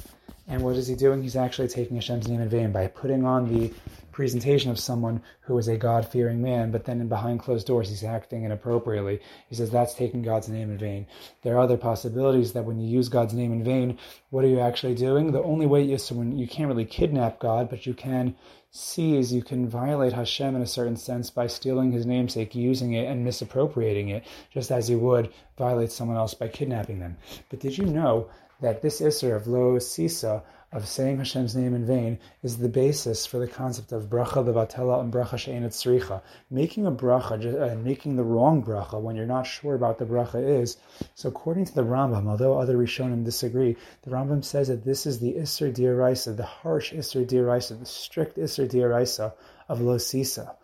And 0.48 0.62
what 0.62 0.74
is 0.74 0.88
he 0.88 0.96
doing? 0.96 1.22
He's 1.22 1.36
actually 1.36 1.68
taking 1.68 1.96
Hashem's 1.96 2.26
name 2.26 2.40
in 2.40 2.48
vain 2.48 2.72
by 2.72 2.88
putting 2.88 3.24
on 3.24 3.52
the 3.52 3.72
presentation 4.10 4.70
of 4.70 4.78
someone 4.78 5.22
who 5.42 5.56
is 5.58 5.68
a 5.68 5.76
God 5.76 6.06
fearing 6.06 6.42
man, 6.42 6.72
but 6.72 6.84
then 6.84 7.00
in 7.00 7.08
behind 7.08 7.40
closed 7.40 7.66
doors 7.66 7.88
he's 7.88 8.02
acting 8.02 8.42
inappropriately. 8.42 9.20
He 9.48 9.54
says 9.54 9.70
that's 9.70 9.94
taking 9.94 10.22
God's 10.22 10.48
name 10.48 10.70
in 10.70 10.78
vain. 10.78 11.06
There 11.42 11.54
are 11.54 11.60
other 11.60 11.76
possibilities 11.76 12.52
that 12.54 12.64
when 12.64 12.80
you 12.80 12.88
use 12.88 13.08
God's 13.08 13.32
name 13.32 13.52
in 13.52 13.62
vain, 13.62 13.98
what 14.30 14.44
are 14.44 14.48
you 14.48 14.60
actually 14.60 14.96
doing? 14.96 15.30
The 15.30 15.42
only 15.42 15.66
way 15.66 15.84
is 15.90 16.10
when 16.10 16.36
you 16.36 16.48
can't 16.48 16.68
really 16.68 16.84
kidnap 16.84 17.38
God, 17.38 17.70
but 17.70 17.86
you 17.86 17.94
can 17.94 18.34
seize, 18.70 19.32
you 19.32 19.42
can 19.42 19.68
violate 19.68 20.12
Hashem 20.12 20.54
in 20.54 20.62
a 20.62 20.66
certain 20.66 20.96
sense 20.96 21.30
by 21.30 21.46
stealing 21.46 21.92
his 21.92 22.06
namesake, 22.06 22.54
using 22.54 22.92
it 22.92 23.06
and 23.06 23.24
misappropriating 23.24 24.08
it, 24.08 24.24
just 24.52 24.70
as 24.70 24.88
you 24.88 24.98
would 24.98 25.32
violate 25.58 25.90
someone 25.90 26.16
else 26.16 26.34
by 26.34 26.48
kidnapping 26.48 27.00
them. 27.00 27.16
But 27.48 27.60
did 27.60 27.76
you 27.76 27.86
know 27.86 28.28
that 28.60 28.82
this 28.82 29.00
Isser 29.00 29.34
of 29.34 29.46
Lo 29.46 29.78
Sisa 29.78 30.42
of 30.72 30.86
saying 30.86 31.18
Hashem's 31.18 31.56
name 31.56 31.74
in 31.74 31.84
vain 31.84 32.18
is 32.44 32.58
the 32.58 32.68
basis 32.68 33.26
for 33.26 33.38
the 33.38 33.48
concept 33.48 33.90
of 33.90 34.08
bracha 34.08 34.44
levatela 34.44 35.00
and 35.00 35.12
bracha 35.12 35.36
she'enat 35.36 35.70
tzricha. 35.70 36.22
Making 36.48 36.86
a 36.86 36.92
bracha 36.92 37.32
and 37.32 37.56
uh, 37.56 37.74
making 37.82 38.14
the 38.14 38.22
wrong 38.22 38.62
bracha 38.62 39.00
when 39.00 39.16
you're 39.16 39.26
not 39.26 39.48
sure 39.48 39.74
about 39.74 39.98
the 39.98 40.06
bracha 40.06 40.60
is. 40.60 40.76
So 41.16 41.28
according 41.28 41.64
to 41.64 41.74
the 41.74 41.82
Rambam, 41.82 42.28
although 42.28 42.56
other 42.56 42.76
Rishonim 42.76 43.24
disagree, 43.24 43.76
the 44.02 44.10
Rambam 44.10 44.44
says 44.44 44.68
that 44.68 44.84
this 44.84 45.06
is 45.06 45.18
the 45.18 45.32
Isser 45.34 45.74
D'oraisa, 45.74 46.36
the 46.36 46.44
harsh 46.44 46.92
Isser 46.92 47.26
D'oraisa, 47.26 47.78
the 47.78 47.86
strict 47.86 48.36
Isser 48.36 48.68
D'oraisa 48.68 49.32
of 49.68 49.80
Losisa 49.80 50.54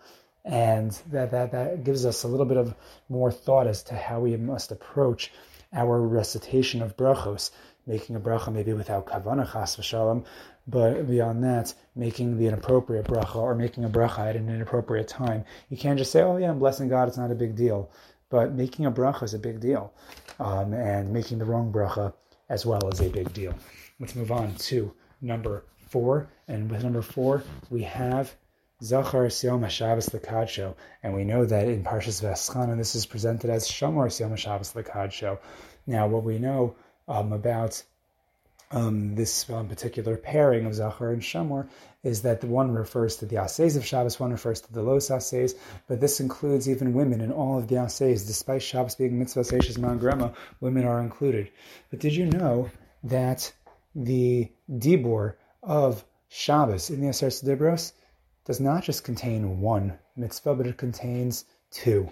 And 0.44 0.92
that, 1.10 1.32
that, 1.32 1.50
that 1.50 1.82
gives 1.82 2.06
us 2.06 2.22
a 2.22 2.28
little 2.28 2.46
bit 2.46 2.58
of 2.58 2.76
more 3.08 3.32
thought 3.32 3.66
as 3.66 3.82
to 3.84 3.96
how 3.96 4.20
we 4.20 4.36
must 4.36 4.70
approach 4.70 5.32
our 5.72 6.00
recitation 6.00 6.80
of 6.80 6.96
brachos 6.96 7.50
making 7.86 8.16
a 8.16 8.20
bracha 8.20 8.52
maybe 8.52 8.72
without 8.72 9.06
kavana 9.06 9.50
chas 9.50 9.76
v'shalom, 9.76 10.24
but 10.66 11.06
beyond 11.06 11.44
that, 11.44 11.72
making 11.94 12.36
the 12.38 12.46
inappropriate 12.46 13.06
bracha 13.06 13.36
or 13.36 13.54
making 13.54 13.84
a 13.84 13.88
bracha 13.88 14.28
at 14.28 14.36
an 14.36 14.48
inappropriate 14.48 15.08
time. 15.08 15.44
You 15.68 15.76
can't 15.76 15.98
just 15.98 16.12
say, 16.12 16.22
"Oh 16.22 16.36
yeah, 16.36 16.50
I'm 16.50 16.58
blessing 16.58 16.88
God; 16.88 17.08
it's 17.08 17.16
not 17.16 17.30
a 17.30 17.34
big 17.34 17.54
deal." 17.54 17.90
But 18.28 18.52
making 18.52 18.86
a 18.86 18.90
bracha 18.90 19.22
is 19.22 19.34
a 19.34 19.38
big 19.38 19.60
deal, 19.60 19.92
um, 20.40 20.72
and 20.74 21.12
making 21.12 21.38
the 21.38 21.44
wrong 21.44 21.72
bracha 21.72 22.12
as 22.48 22.66
well 22.66 22.88
is 22.88 23.00
a 23.00 23.08
big 23.08 23.32
deal. 23.32 23.54
Let's 24.00 24.16
move 24.16 24.32
on 24.32 24.54
to 24.54 24.92
number 25.20 25.64
four, 25.88 26.28
and 26.48 26.70
with 26.70 26.82
number 26.82 27.02
four 27.02 27.44
we 27.70 27.82
have 27.84 28.34
Zachar 28.82 29.26
Siom 29.28 29.64
HaShabbos 29.64 30.10
Lakadsho, 30.10 30.74
and 31.02 31.14
we 31.14 31.24
know 31.24 31.46
that 31.46 31.66
in 31.66 31.82
Parshas 31.82 32.20
Va'eschanan 32.22 32.76
this 32.76 32.94
is 32.94 33.06
presented 33.06 33.48
as 33.48 33.66
Shamor 33.68 34.08
Siom 34.08 34.32
HaShabbos 34.32 34.74
Lakadsho. 34.74 35.38
Now, 35.86 36.08
what 36.08 36.24
we 36.24 36.38
know 36.38 36.74
um, 37.08 37.32
about 37.32 37.82
um, 38.72 39.14
this 39.14 39.48
um, 39.48 39.68
particular 39.68 40.16
pairing 40.16 40.66
of 40.66 40.74
Zachar 40.74 41.12
and 41.12 41.22
Shamor 41.22 41.68
is 42.02 42.22
that 42.22 42.40
the 42.40 42.46
one 42.46 42.72
refers 42.72 43.16
to 43.16 43.26
the 43.26 43.42
Ases 43.42 43.76
of 43.76 43.86
Shabbos, 43.86 44.18
one 44.18 44.32
refers 44.32 44.60
to 44.62 44.72
the 44.72 44.82
Los 44.82 45.10
Ases, 45.10 45.54
but 45.86 46.00
this 46.00 46.20
includes 46.20 46.68
even 46.68 46.92
women 46.92 47.20
in 47.20 47.30
all 47.30 47.58
of 47.58 47.68
the 47.68 47.76
Ases. 47.76 48.26
Despite 48.26 48.62
Shabbos 48.62 48.96
being 48.96 49.18
mitzvah 49.18 49.40
Seishes 49.40 49.78
Grema, 49.78 50.34
women 50.60 50.84
are 50.84 51.00
included. 51.00 51.50
But 51.90 52.00
did 52.00 52.14
you 52.14 52.26
know 52.26 52.70
that 53.04 53.52
the 53.94 54.50
Dibor 54.70 55.34
of 55.62 56.04
Shabbos 56.28 56.90
in 56.90 57.00
the 57.00 57.08
Aseres 57.08 57.44
Dibros 57.44 57.92
does 58.44 58.60
not 58.60 58.82
just 58.82 59.04
contain 59.04 59.60
one 59.60 59.98
mitzvah, 60.16 60.54
but 60.54 60.66
it 60.66 60.76
contains 60.76 61.44
two. 61.70 62.10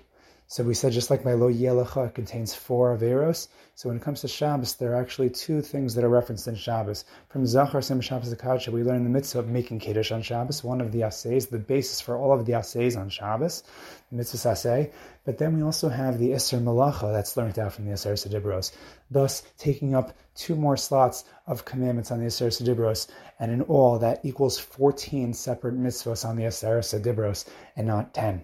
So 0.54 0.62
we 0.62 0.74
said 0.74 0.92
just 0.92 1.10
like 1.10 1.24
my 1.24 1.32
lo 1.32 1.52
yelecha 1.52 2.14
contains 2.14 2.54
four 2.54 2.96
averos. 2.96 3.48
So 3.74 3.88
when 3.88 3.96
it 3.96 4.04
comes 4.04 4.20
to 4.20 4.28
Shabbos, 4.28 4.76
there 4.76 4.92
are 4.92 5.02
actually 5.02 5.30
two 5.30 5.60
things 5.60 5.96
that 5.96 6.04
are 6.04 6.08
referenced 6.08 6.46
in 6.46 6.54
Shabbos. 6.54 7.04
From 7.28 7.44
Zachar 7.44 7.82
Sim 7.82 8.00
Shabbos 8.00 8.32
Akadsha, 8.32 8.68
we 8.68 8.84
learn 8.84 9.02
the 9.02 9.10
mitzvah 9.10 9.40
of 9.40 9.48
making 9.48 9.80
Kiddush 9.80 10.12
on 10.12 10.22
Shabbos, 10.22 10.62
one 10.62 10.80
of 10.80 10.92
the 10.92 11.02
assays, 11.02 11.48
the 11.48 11.58
basis 11.58 12.00
for 12.00 12.16
all 12.16 12.32
of 12.32 12.46
the 12.46 12.54
assays 12.54 12.94
on 12.94 13.08
Shabbos, 13.08 13.64
the 14.12 14.16
mitzvah 14.16 14.50
assay. 14.50 14.92
But 15.24 15.38
then 15.38 15.56
we 15.56 15.62
also 15.64 15.88
have 15.88 16.20
the 16.20 16.30
Isser 16.30 16.62
Malacha 16.62 17.12
that's 17.12 17.36
learned 17.36 17.58
out 17.58 17.72
from 17.72 17.86
the 17.86 17.94
Aseres 17.94 18.24
HaDibros, 18.24 18.70
thus 19.10 19.42
taking 19.58 19.96
up 19.96 20.16
two 20.36 20.54
more 20.54 20.76
slots 20.76 21.24
of 21.48 21.64
commandments 21.64 22.12
on 22.12 22.20
the 22.20 22.26
Aseres 22.26 22.62
HaDibros, 22.62 23.08
and 23.40 23.50
in 23.50 23.62
all 23.62 23.98
that 23.98 24.24
equals 24.24 24.56
14 24.56 25.34
separate 25.34 25.76
mitzvahs 25.76 26.24
on 26.24 26.36
the 26.36 26.44
Aseres 26.44 26.96
HaDibros 26.96 27.44
and 27.74 27.88
not 27.88 28.14
10. 28.14 28.40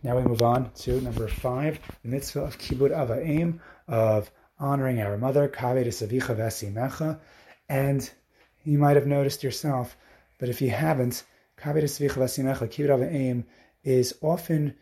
Now 0.00 0.16
we 0.16 0.22
move 0.22 0.42
on 0.42 0.70
to 0.70 1.00
number 1.00 1.26
five, 1.26 1.80
the 2.02 2.08
mitzvah 2.08 2.42
of 2.42 2.56
kibud 2.56 2.92
ava'im, 2.92 3.58
of 3.88 4.30
honoring 4.60 5.00
our 5.00 5.18
mother, 5.18 5.48
kaveh 5.48 5.84
savicha 5.88 6.36
v'asimecha. 6.36 7.18
And 7.68 8.08
you 8.64 8.78
might 8.78 8.94
have 8.94 9.08
noticed 9.08 9.42
yourself, 9.42 9.96
but 10.38 10.48
if 10.48 10.62
you 10.62 10.70
haven't, 10.70 11.24
kaveh 11.60 11.82
savicha 11.82 12.12
v'asimecha, 12.12 12.68
kibud 12.68 12.90
ava'im, 12.90 13.44
is 13.82 14.14
often 14.22 14.76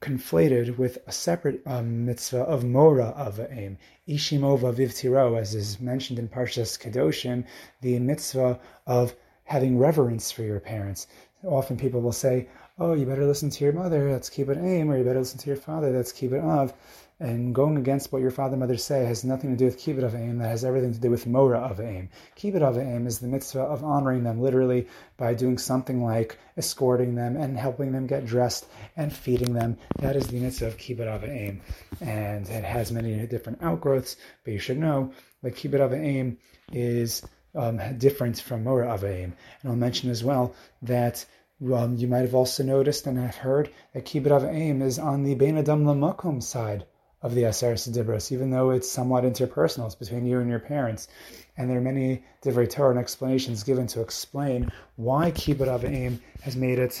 conflated 0.00 0.76
with 0.76 0.98
a 1.06 1.12
separate 1.12 1.62
um, 1.64 2.04
mitzvah 2.04 2.42
of 2.42 2.64
mora 2.64 3.14
ava'im, 3.16 3.76
ishimova 4.08 4.74
vivtiro, 4.74 5.38
as 5.38 5.54
is 5.54 5.78
mentioned 5.78 6.18
in 6.18 6.28
Parshas 6.28 6.76
Kedoshim, 6.76 7.44
the 7.80 8.00
mitzvah 8.00 8.58
of 8.88 9.14
having 9.44 9.78
reverence 9.78 10.32
for 10.32 10.42
your 10.42 10.58
parents. 10.58 11.06
Often 11.44 11.76
people 11.76 12.00
will 12.00 12.10
say, 12.10 12.48
oh, 12.78 12.94
you 12.94 13.06
better 13.06 13.26
listen 13.26 13.50
to 13.50 13.64
your 13.64 13.72
mother, 13.72 14.10
that's 14.10 14.30
kibbut 14.30 14.62
aim, 14.62 14.90
or 14.90 14.96
you 14.96 15.04
better 15.04 15.18
listen 15.18 15.38
to 15.38 15.48
your 15.48 15.56
father, 15.56 15.92
that's 15.92 16.12
kibbut 16.12 16.42
av. 16.42 16.72
And 17.20 17.52
going 17.52 17.76
against 17.76 18.12
what 18.12 18.22
your 18.22 18.30
father 18.30 18.52
and 18.52 18.60
mother 18.60 18.76
say 18.76 19.04
has 19.04 19.24
nothing 19.24 19.50
to 19.50 19.56
do 19.56 19.64
with 19.64 19.78
kibbut 19.78 20.04
of 20.04 20.14
aim, 20.14 20.38
that 20.38 20.50
has 20.50 20.64
everything 20.64 20.92
to 20.92 21.00
do 21.00 21.10
with 21.10 21.26
mora 21.26 21.58
of 21.58 21.80
aim. 21.80 22.10
Kibbut 22.36 22.62
of 22.62 22.78
aim 22.78 23.08
is 23.08 23.18
the 23.18 23.26
mitzvah 23.26 23.62
of 23.62 23.82
honoring 23.82 24.22
them 24.22 24.40
literally 24.40 24.86
by 25.16 25.34
doing 25.34 25.58
something 25.58 26.04
like 26.04 26.38
escorting 26.56 27.16
them 27.16 27.36
and 27.36 27.58
helping 27.58 27.90
them 27.90 28.06
get 28.06 28.24
dressed 28.24 28.66
and 28.96 29.12
feeding 29.12 29.52
them. 29.52 29.76
That 29.98 30.14
is 30.14 30.28
the 30.28 30.38
mitzvah 30.38 30.68
of 30.68 30.76
kibbut 30.76 31.08
of 31.08 31.24
aim. 31.24 31.60
And 32.00 32.48
it 32.48 32.62
has 32.62 32.92
many 32.92 33.26
different 33.26 33.62
outgrowths, 33.62 34.16
but 34.44 34.52
you 34.52 34.60
should 34.60 34.78
know 34.78 35.12
that 35.42 35.56
kibbut 35.56 35.80
of 35.80 35.92
aim 35.92 36.38
is 36.72 37.22
um, 37.56 37.80
different 37.98 38.40
from 38.40 38.62
Mora 38.62 38.96
Avaim. 38.96 39.32
And 39.62 39.70
I'll 39.70 39.76
mention 39.76 40.10
as 40.10 40.22
well 40.22 40.54
that 40.82 41.24
um, 41.60 41.96
you 41.96 42.06
might 42.06 42.22
have 42.22 42.34
also 42.34 42.62
noticed 42.62 43.06
and 43.06 43.18
have 43.18 43.36
heard 43.36 43.70
that 43.92 44.04
Kibbut 44.04 44.30
Avaim 44.30 44.82
is 44.82 44.98
on 44.98 45.24
the 45.24 45.34
Bein 45.34 45.58
Adam 45.58 45.84
Lamakom 45.84 46.42
side 46.42 46.84
of 47.20 47.34
the 47.34 47.42
Aseres 47.42 47.88
HaDibros, 47.88 48.30
even 48.30 48.50
though 48.50 48.70
it's 48.70 48.90
somewhat 48.90 49.24
interpersonal. 49.24 49.86
It's 49.86 49.96
between 49.96 50.24
you 50.24 50.38
and 50.38 50.48
your 50.48 50.60
parents. 50.60 51.08
And 51.56 51.68
there 51.68 51.78
are 51.78 51.82
many 51.82 52.22
different 52.42 52.70
Torah 52.70 52.90
and 52.90 52.98
explanations 52.98 53.64
given 53.64 53.88
to 53.88 54.00
explain 54.00 54.70
why 54.96 55.32
Kibbut 55.32 55.66
Avaim 55.66 56.20
has 56.42 56.56
made 56.56 56.78
it 56.78 57.00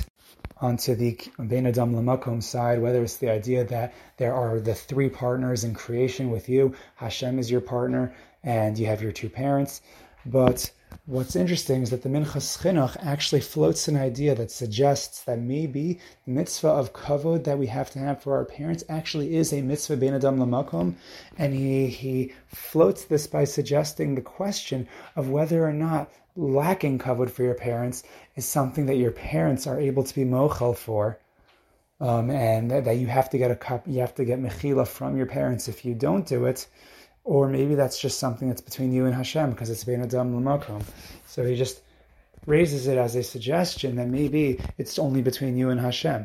onto 0.60 0.96
the 0.96 1.16
Bein 1.38 1.66
Adam 1.66 1.94
Lamakom 1.94 2.42
side, 2.42 2.82
whether 2.82 3.02
it's 3.02 3.18
the 3.18 3.30
idea 3.30 3.62
that 3.64 3.94
there 4.16 4.34
are 4.34 4.58
the 4.58 4.74
three 4.74 5.08
partners 5.08 5.62
in 5.62 5.72
creation 5.72 6.30
with 6.30 6.48
you, 6.48 6.74
Hashem 6.96 7.38
is 7.38 7.48
your 7.48 7.60
partner, 7.60 8.12
and 8.42 8.76
you 8.76 8.86
have 8.86 9.02
your 9.02 9.12
two 9.12 9.28
parents, 9.28 9.80
but 10.26 10.70
what's 11.06 11.36
interesting 11.36 11.82
is 11.82 11.90
that 11.90 12.02
the 12.02 12.08
Minchas 12.08 12.58
Chinuch 12.58 12.96
actually 13.00 13.40
floats 13.40 13.88
an 13.88 13.96
idea 13.96 14.34
that 14.34 14.50
suggests 14.50 15.22
that 15.24 15.38
maybe 15.38 15.98
the 16.26 16.32
mitzvah 16.32 16.68
of 16.68 16.92
kavod 16.92 17.44
that 17.44 17.58
we 17.58 17.66
have 17.66 17.90
to 17.92 17.98
have 17.98 18.22
for 18.22 18.36
our 18.36 18.44
parents 18.44 18.84
actually 18.88 19.34
is 19.36 19.52
a 19.52 19.62
mitzvah 19.62 19.96
ben 19.96 20.14
adam 20.14 20.38
lamakom, 20.38 20.94
and 21.38 21.54
he 21.54 21.86
he 21.86 22.32
floats 22.46 23.04
this 23.04 23.26
by 23.26 23.44
suggesting 23.44 24.14
the 24.14 24.20
question 24.20 24.86
of 25.16 25.30
whether 25.30 25.64
or 25.64 25.72
not 25.72 26.12
lacking 26.36 26.98
kavod 26.98 27.30
for 27.30 27.42
your 27.42 27.54
parents 27.54 28.02
is 28.36 28.44
something 28.44 28.86
that 28.86 28.96
your 28.96 29.10
parents 29.10 29.66
are 29.66 29.80
able 29.80 30.04
to 30.04 30.14
be 30.14 30.24
mochel 30.24 30.76
for. 30.76 31.18
Um, 32.00 32.30
and 32.30 32.70
that 32.70 32.96
you 32.96 33.08
have 33.08 33.28
to 33.30 33.38
get 33.38 33.50
a 33.50 33.56
cup, 33.56 33.82
you 33.88 33.98
have 33.98 34.14
to 34.14 34.24
get 34.24 34.38
mechila 34.38 34.86
from 34.86 35.16
your 35.16 35.26
parents. 35.26 35.66
If 35.66 35.84
you 35.84 35.94
don't 35.96 36.24
do 36.24 36.44
it, 36.44 36.68
or 37.28 37.46
maybe 37.46 37.74
that's 37.74 38.00
just 38.00 38.18
something 38.18 38.48
that's 38.48 38.62
between 38.62 38.90
you 38.90 39.04
and 39.04 39.14
Hashem 39.14 39.50
because 39.50 39.68
it's 39.68 39.84
bein 39.84 40.00
adam 40.00 40.34
l'makom. 40.34 40.82
So 41.26 41.44
he 41.44 41.56
just 41.56 41.82
raises 42.46 42.86
it 42.86 42.96
as 42.96 43.14
a 43.16 43.22
suggestion 43.22 43.96
that 43.96 44.08
maybe 44.08 44.58
it's 44.78 44.98
only 44.98 45.20
between 45.20 45.54
you 45.58 45.68
and 45.68 45.78
Hashem. 45.78 46.24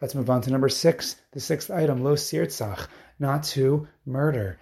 Let's 0.00 0.16
move 0.16 0.28
on 0.28 0.42
to 0.42 0.50
number 0.50 0.68
six, 0.68 1.14
the 1.30 1.38
sixth 1.38 1.70
item, 1.70 2.02
lo 2.02 2.16
sirtzach, 2.16 2.88
not 3.20 3.44
to 3.54 3.86
murder. 4.04 4.58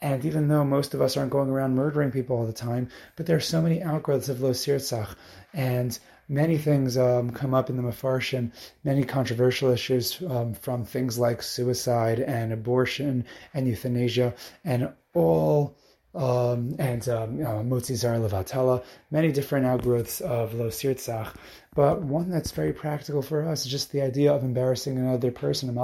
And 0.00 0.24
even 0.24 0.48
though 0.48 0.64
most 0.64 0.94
of 0.94 1.02
us 1.02 1.18
aren't 1.18 1.30
going 1.30 1.50
around 1.50 1.74
murdering 1.74 2.10
people 2.10 2.38
all 2.38 2.46
the 2.46 2.52
time, 2.54 2.88
but 3.14 3.26
there 3.26 3.36
are 3.36 3.52
so 3.54 3.60
many 3.60 3.82
outgrowths 3.82 4.30
of 4.30 4.40
lo 4.40 4.52
sirtzach, 4.52 5.14
and 5.52 5.98
many 6.28 6.58
things 6.58 6.96
um, 6.96 7.30
come 7.30 7.54
up 7.54 7.70
in 7.70 7.76
the 7.76 7.82
Mefarshim, 7.82 8.52
many 8.84 9.04
controversial 9.04 9.70
issues 9.70 10.20
um, 10.28 10.54
from 10.54 10.84
things 10.84 11.18
like 11.18 11.42
suicide 11.42 12.20
and 12.20 12.52
abortion 12.52 13.24
and 13.54 13.66
euthanasia, 13.66 14.34
and 14.64 14.92
all 15.14 15.76
um, 16.14 16.74
and 16.78 17.08
um, 17.08 17.40
uh, 17.40 17.62
Motzi 17.62 17.94
Zar 17.94 18.16
Levatela, 18.16 18.82
many 19.10 19.30
different 19.30 19.66
outgrowths 19.66 20.20
of 20.20 20.54
Lo 20.54 20.68
Sirtzach. 20.68 21.34
But 21.74 22.02
one 22.02 22.30
that's 22.30 22.50
very 22.50 22.72
practical 22.72 23.22
for 23.22 23.46
us 23.46 23.64
is 23.64 23.70
just 23.70 23.92
the 23.92 24.02
idea 24.02 24.32
of 24.32 24.42
embarrassing 24.42 24.98
another 24.98 25.30
person, 25.30 25.76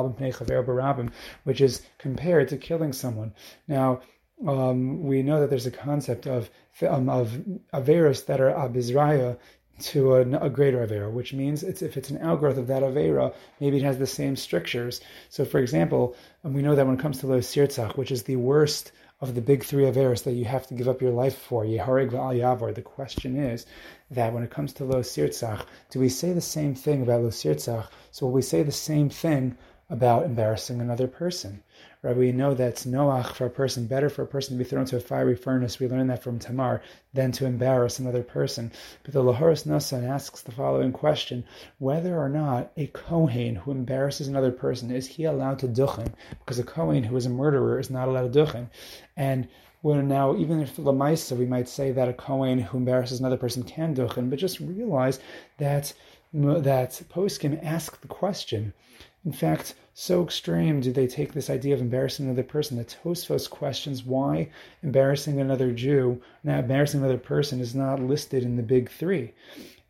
which 1.44 1.60
is 1.60 1.82
compared 1.98 2.48
to 2.48 2.56
killing 2.56 2.92
someone. 2.92 3.34
Now, 3.68 4.00
um, 4.46 5.04
we 5.04 5.22
know 5.22 5.40
that 5.40 5.50
there's 5.50 5.66
a 5.66 5.70
concept 5.70 6.26
of 6.26 6.50
um, 6.82 7.08
of 7.08 7.38
averos 7.72 8.26
that 8.26 8.40
are 8.40 8.50
abizraya 8.50 9.38
to 9.80 10.14
a, 10.14 10.20
a, 10.20 10.50
greater 10.50 10.86
avera, 10.86 11.10
which 11.10 11.32
means 11.32 11.62
it's, 11.62 11.82
if 11.82 11.96
it's 11.96 12.10
an 12.10 12.18
outgrowth 12.18 12.56
of 12.56 12.68
that 12.68 12.82
avera, 12.82 13.34
maybe 13.60 13.78
it 13.78 13.82
has 13.82 13.98
the 13.98 14.06
same 14.06 14.36
strictures. 14.36 15.00
So, 15.30 15.44
for 15.44 15.58
example, 15.58 16.16
we 16.42 16.62
know 16.62 16.74
that 16.74 16.86
when 16.86 16.96
it 16.96 17.00
comes 17.00 17.18
to 17.18 17.26
lo 17.26 17.40
sirtzach, 17.40 17.96
which 17.96 18.12
is 18.12 18.22
the 18.22 18.36
worst 18.36 18.92
of 19.20 19.34
the 19.34 19.40
big 19.40 19.64
three 19.64 19.84
Averis 19.84 20.24
that 20.24 20.32
you 20.32 20.44
have 20.44 20.66
to 20.66 20.74
give 20.74 20.88
up 20.88 21.00
your 21.00 21.12
life 21.12 21.36
for, 21.36 21.64
Yeharig 21.64 22.10
V'al 22.10 22.38
Yavor. 22.38 22.74
The 22.74 22.82
question 22.82 23.36
is 23.36 23.64
that 24.10 24.32
when 24.32 24.42
it 24.42 24.50
comes 24.50 24.72
to 24.74 24.84
Lo 24.84 25.00
Sirtzach, 25.00 25.64
do 25.90 26.00
we 26.00 26.08
say 26.08 26.32
the 26.32 26.40
same 26.40 26.74
thing 26.74 27.00
about 27.02 27.22
Lo 27.22 27.28
Sirtzach? 27.28 27.88
So 28.10 28.26
will 28.26 28.32
we 28.32 28.42
say 28.42 28.62
the 28.62 28.72
same 28.72 29.08
thing 29.08 29.56
about 29.94 30.24
embarrassing 30.24 30.80
another 30.80 31.06
person? 31.06 31.62
Right? 32.02 32.16
We 32.16 32.32
know 32.32 32.52
that 32.52 32.68
it's 32.70 32.84
noach 32.84 33.28
for 33.34 33.46
a 33.46 33.50
person, 33.50 33.86
better 33.86 34.10
for 34.10 34.22
a 34.22 34.26
person 34.26 34.58
to 34.58 34.64
be 34.64 34.68
thrown 34.68 34.86
to 34.86 34.96
a 34.96 35.00
fiery 35.00 35.36
furnace. 35.36 35.78
We 35.78 35.86
learn 35.86 36.08
that 36.08 36.24
from 36.24 36.40
Tamar, 36.40 36.82
than 37.14 37.30
to 37.32 37.46
embarrass 37.46 38.00
another 38.00 38.24
person. 38.24 38.72
But 39.04 39.14
the 39.14 39.22
Lahoris 39.22 39.66
Nasan 39.66 40.06
asks 40.06 40.42
the 40.42 40.50
following 40.50 40.90
question 40.90 41.44
whether 41.78 42.18
or 42.18 42.28
not 42.28 42.72
a 42.76 42.88
Kohen 42.88 43.54
who 43.54 43.70
embarrasses 43.70 44.26
another 44.26 44.50
person, 44.50 44.90
is 44.90 45.06
he 45.06 45.24
allowed 45.24 45.60
to 45.60 45.68
duchen? 45.68 46.12
Because 46.40 46.58
a 46.58 46.64
Kohen 46.64 47.04
who 47.04 47.16
is 47.16 47.26
a 47.26 47.30
murderer 47.30 47.78
is 47.78 47.88
not 47.88 48.08
allowed 48.08 48.32
to 48.32 48.44
duchen. 48.44 48.66
And 49.16 49.46
well, 49.84 50.02
now, 50.02 50.34
even 50.36 50.60
if 50.60 50.76
Lamaisa, 50.76 51.36
we 51.36 51.46
might 51.46 51.68
say 51.68 51.92
that 51.92 52.08
a 52.08 52.14
Kohen 52.14 52.58
who 52.58 52.78
embarrasses 52.78 53.20
another 53.20 53.36
person 53.36 53.62
can 53.62 53.94
duchen, 53.94 54.28
but 54.28 54.40
just 54.40 54.58
realize 54.58 55.20
that 55.58 55.92
that 56.34 57.00
Poskim 57.10 57.64
ask 57.64 58.00
the 58.00 58.08
question. 58.08 58.72
In 59.24 59.32
fact, 59.32 59.74
so 59.94 60.22
extreme 60.22 60.80
do 60.80 60.92
they 60.92 61.06
take 61.06 61.32
this 61.32 61.48
idea 61.48 61.72
of 61.72 61.80
embarrassing 61.80 62.26
another 62.26 62.42
person 62.42 62.76
that 62.76 62.98
Tosfos 63.02 63.48
questions 63.48 64.04
why 64.04 64.50
embarrassing 64.82 65.40
another 65.40 65.72
Jew, 65.72 66.20
now 66.42 66.58
embarrassing 66.58 67.00
another 67.00 67.18
person, 67.18 67.60
is 67.60 67.74
not 67.74 68.00
listed 68.00 68.42
in 68.42 68.56
the 68.56 68.62
big 68.62 68.90
three. 68.90 69.32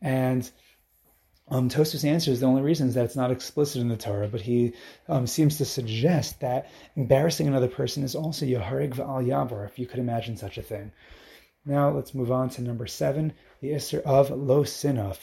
And 0.01 0.49
um, 1.49 1.69
Tosfos 1.69 2.05
answers 2.05 2.39
the 2.39 2.45
only 2.45 2.61
reason 2.61 2.87
is 2.87 2.93
that 2.93 3.05
it's 3.05 3.15
not 3.15 3.31
explicit 3.31 3.81
in 3.81 3.89
the 3.89 3.97
Torah, 3.97 4.27
but 4.29 4.41
he 4.41 4.73
um, 5.09 5.27
seems 5.27 5.57
to 5.57 5.65
suggest 5.65 6.39
that 6.39 6.69
embarrassing 6.95 7.47
another 7.47 7.67
person 7.67 8.03
is 8.03 8.15
also 8.15 8.45
Yaharig 8.45 8.95
V'al 8.95 9.25
Yavar, 9.25 9.65
if 9.65 9.77
you 9.77 9.85
could 9.85 9.99
imagine 9.99 10.37
such 10.37 10.57
a 10.57 10.63
thing. 10.63 10.91
Now 11.65 11.89
let's 11.89 12.13
move 12.13 12.31
on 12.31 12.49
to 12.51 12.61
number 12.61 12.87
seven, 12.87 13.33
the 13.59 13.71
Isser 13.71 14.01
of 14.03 14.29
Lo 14.29 14.63
Sinaf 14.63 15.17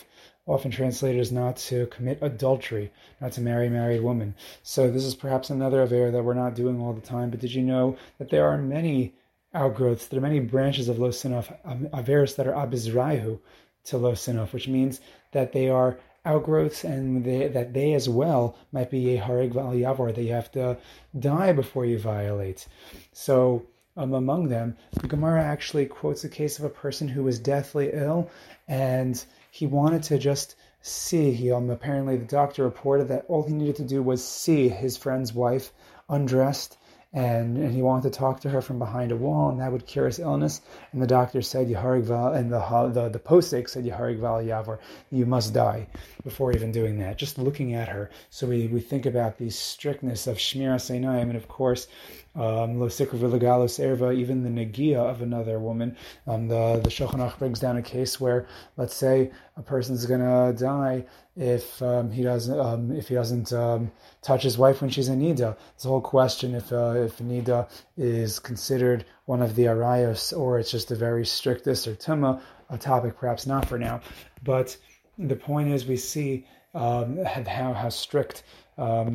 often 0.47 0.71
translated 0.71 1.21
as 1.21 1.31
not 1.31 1.57
to 1.57 1.87
commit 1.87 2.19
adultery, 2.21 2.91
not 3.21 3.33
to 3.33 3.41
marry 3.41 3.69
a 3.69 3.71
married 3.71 4.03
woman. 4.03 4.35
So 4.63 4.91
this 4.91 5.05
is 5.05 5.15
perhaps 5.15 5.51
another 5.51 5.83
aver 5.83 6.11
that 6.11 6.25
we're 6.25 6.35
not 6.35 6.55
doing 6.55 6.81
all 6.81 6.93
the 6.93 7.01
time. 7.01 7.31
But 7.31 7.41
did 7.41 7.55
you 7.55 7.63
know 7.63 7.97
that 8.19 8.31
there 8.31 8.49
are 8.49 8.59
many 8.59 9.15
outgrowths, 9.55 10.09
there 10.09 10.19
are 10.19 10.23
many 10.23 10.41
branches 10.41 10.89
of 10.89 10.97
Losinov, 10.97 11.57
um, 11.65 11.87
averis 11.93 12.37
that 12.37 12.47
are 12.47 12.55
abizraihu 12.55 13.39
to 13.85 13.97
Losinov, 13.97 14.53
which 14.53 14.69
means 14.69 15.01
that 15.33 15.53
they 15.53 15.69
are 15.69 15.99
outgrowths 16.25 16.85
and 16.85 17.25
they, 17.25 17.49
that 17.49 17.73
they 17.73 17.95
as 17.95 18.09
well 18.09 18.57
might 18.73 18.91
be 18.91 19.17
a 19.17 19.21
harig 19.21 19.53
val 19.53 19.73
yavor, 19.73 20.15
that 20.15 20.23
you 20.23 20.33
have 20.33 20.51
to 20.53 20.77
die 21.19 21.53
before 21.53 21.85
you 21.85 21.99
violate. 21.99 22.67
So 23.13 23.67
um, 23.97 24.15
among 24.15 24.49
them, 24.49 24.77
the 25.01 25.09
Gemara 25.09 25.43
actually 25.43 25.87
quotes 25.87 26.25
a 26.25 26.29
case 26.29 26.59
of 26.59 26.65
a 26.65 26.71
person 26.71 27.09
who 27.09 27.23
was 27.23 27.39
deathly 27.39 27.91
ill 27.93 28.31
and 28.69 29.23
he 29.51 29.67
wanted 29.67 30.03
to 30.05 30.19
just 30.19 30.57
see. 30.81 31.33
He 31.33 31.53
um, 31.53 31.71
apparently 31.71 32.17
the 32.17 32.25
doctor 32.25 32.65
reported 32.65 33.09
that 33.09 33.27
all 33.29 33.43
he 33.43 33.53
needed 33.53 33.77
to 33.77 33.85
do 33.85 34.03
was 34.03 34.27
see 34.27 34.69
his 34.69 34.97
friend's 34.97 35.33
wife 35.33 35.73
undressed, 36.09 36.79
and, 37.15 37.59
and 37.59 37.75
he 37.75 37.83
wanted 37.83 38.11
to 38.11 38.19
talk 38.19 38.41
to 38.41 38.49
her 38.49 38.63
from 38.63 38.79
behind 38.79 39.13
a 39.13 39.17
wall, 39.17 39.51
and 39.51 39.61
that 39.61 39.71
would 39.71 39.87
cure 39.87 40.07
his 40.07 40.19
illness. 40.19 40.63
And 40.93 41.03
the 41.03 41.07
doctor 41.07 41.43
said, 41.43 41.69
Yaharig 41.69 42.05
Val, 42.05 42.33
and 42.33 42.51
the 42.51 42.91
the, 42.93 43.11
the 43.11 43.19
posek 43.19 43.69
said, 43.69 43.85
Yaharig 43.85 44.19
Val 44.19 44.43
Yavor, 44.43 44.79
you 45.11 45.27
must 45.27 45.53
die 45.53 45.87
before 46.25 46.53
even 46.53 46.73
doing 46.73 46.99
that. 47.01 47.19
Just 47.19 47.37
looking 47.37 47.75
at 47.75 47.89
her. 47.89 48.11
So 48.31 48.47
we, 48.47 48.67
we 48.69 48.81
think 48.81 49.05
about 49.05 49.37
the 49.37 49.51
strictness 49.51 50.27
of 50.27 50.39
Shmiras 50.39 50.91
Einayim, 50.91 51.29
and 51.29 51.37
of 51.37 51.49
course, 51.49 51.87
um, 52.35 52.77
erva, 52.77 54.17
even 54.17 54.43
the 54.43 54.49
negia 54.49 54.97
of 54.97 55.21
another 55.21 55.59
woman. 55.59 55.97
Um, 56.27 56.49
the 56.49 56.81
the 56.83 56.89
Shulchan 56.89 57.39
brings 57.39 57.61
down 57.61 57.77
a 57.77 57.83
case 57.83 58.21
where, 58.21 58.47
let's 58.77 58.95
say, 58.95 59.31
a 59.57 59.63
person's 59.63 60.07
gonna 60.07 60.53
die 60.55 61.05
if 61.37 61.83
um, 61.83 62.11
he 62.11 62.23
doesn't 62.23 62.59
um, 62.59 62.91
if 62.93 63.09
he 63.09 63.15
doesn't 63.15 63.53
um, 63.53 63.93
touch 64.23 64.43
his 64.43 64.57
wife 64.57 64.81
when 64.81 64.91
she's 64.91 65.09
in 65.09 65.21
nida. 65.21 65.57
A 65.85 65.89
whole 65.89 66.01
question 66.01 66.55
if 66.55 66.73
uh, 66.73 66.95
if 66.97 67.19
nida 67.19 67.69
is 67.97 68.39
considered 68.39 69.05
one 69.27 69.43
of 69.43 69.55
the 69.55 69.65
arayos 69.65 70.37
or 70.37 70.59
it's 70.59 70.71
just 70.71 70.91
a 70.91 70.97
very 70.97 71.27
strictest 71.27 71.87
or 71.87 71.95
tuma, 71.95 72.41
a 72.71 72.79
topic 72.79 73.17
perhaps 73.19 73.47
not 73.47 73.69
for 73.69 73.79
now. 73.79 74.01
But 74.43 74.77
the 75.19 75.37
point 75.37 75.69
is, 75.69 75.87
we 75.87 75.99
see 75.99 76.47
um, 76.75 77.23
how 77.27 77.75
how 77.75 77.91
strict 77.91 78.45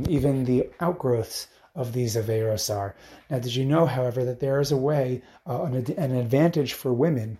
even 0.07 0.45
the 0.45 0.69
outgrowths 0.79 1.47
of 1.77 1.93
these 1.93 2.17
Averos 2.17 2.75
are. 2.75 2.95
Now, 3.29 3.39
did 3.39 3.55
you 3.55 3.63
know, 3.63 3.85
however, 3.85 4.25
that 4.25 4.41
there 4.41 4.59
is 4.59 4.71
a 4.71 4.77
way, 4.77 5.21
uh, 5.47 5.63
an, 5.63 5.75
an, 5.97 6.15
advantage 6.15 6.73
for 6.73 6.91
women 6.91 7.37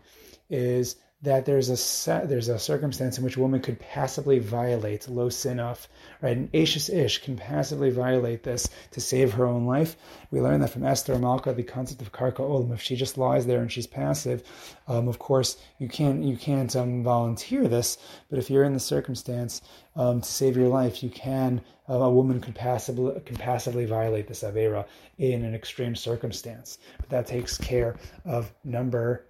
is 0.50 0.96
that 1.24 1.45
there's 1.45 1.69
a 1.69 2.27
there's 2.27 2.47
a 2.47 2.59
circumstance 2.59 3.17
in 3.17 3.24
which 3.24 3.38
a 3.38 3.39
woman 3.39 3.59
could 3.59 3.79
passively 3.79 4.38
violate 4.38 5.09
lo 5.09 5.29
sinaf, 5.29 5.88
right? 6.21 6.38
An 6.38 6.47
Eishes 6.53 6.93
Ish 6.93 7.24
can 7.24 7.36
passively 7.36 7.89
violate 7.89 8.43
this 8.43 8.69
to 8.91 9.01
save 9.01 9.33
her 9.33 9.47
own 9.47 9.65
life. 9.65 9.95
We 10.29 10.41
learn 10.41 10.59
that 10.62 10.69
from 10.69 10.86
Esther 10.86 11.17
Malka, 11.17 11.53
the 11.53 11.63
concept 11.63 12.03
of 12.03 12.12
karka 12.12 12.41
olam. 12.41 12.71
If 12.71 12.81
she 12.81 12.95
just 12.95 13.17
lies 13.17 13.47
there 13.47 13.62
and 13.62 13.71
she's 13.71 13.88
passive, 13.88 14.43
um, 14.88 15.07
of 15.07 15.17
course 15.17 15.57
you 15.79 15.88
can't 15.88 16.24
you 16.24 16.38
can't 16.38 16.75
um, 16.75 17.03
volunteer 17.03 17.67
this. 17.67 17.97
But 18.29 18.38
if 18.38 18.51
you're 18.51 18.63
in 18.63 18.74
the 18.74 18.79
circumstance 18.79 19.63
um, 19.95 20.21
to 20.21 20.29
save 20.29 20.55
your 20.55 20.69
life, 20.69 21.01
you 21.01 21.09
can. 21.09 21.62
Uh, 21.89 21.93
a 21.93 22.12
woman 22.12 22.39
could 22.41 22.53
passively 22.53 23.19
can 23.21 23.38
passively 23.38 23.86
violate 23.86 24.27
this 24.27 24.43
avera 24.43 24.86
in 25.17 25.43
an 25.43 25.55
extreme 25.55 25.95
circumstance. 25.95 26.77
But 27.00 27.09
that 27.09 27.25
takes 27.25 27.57
care 27.57 27.95
of 28.24 28.53
number 28.63 29.25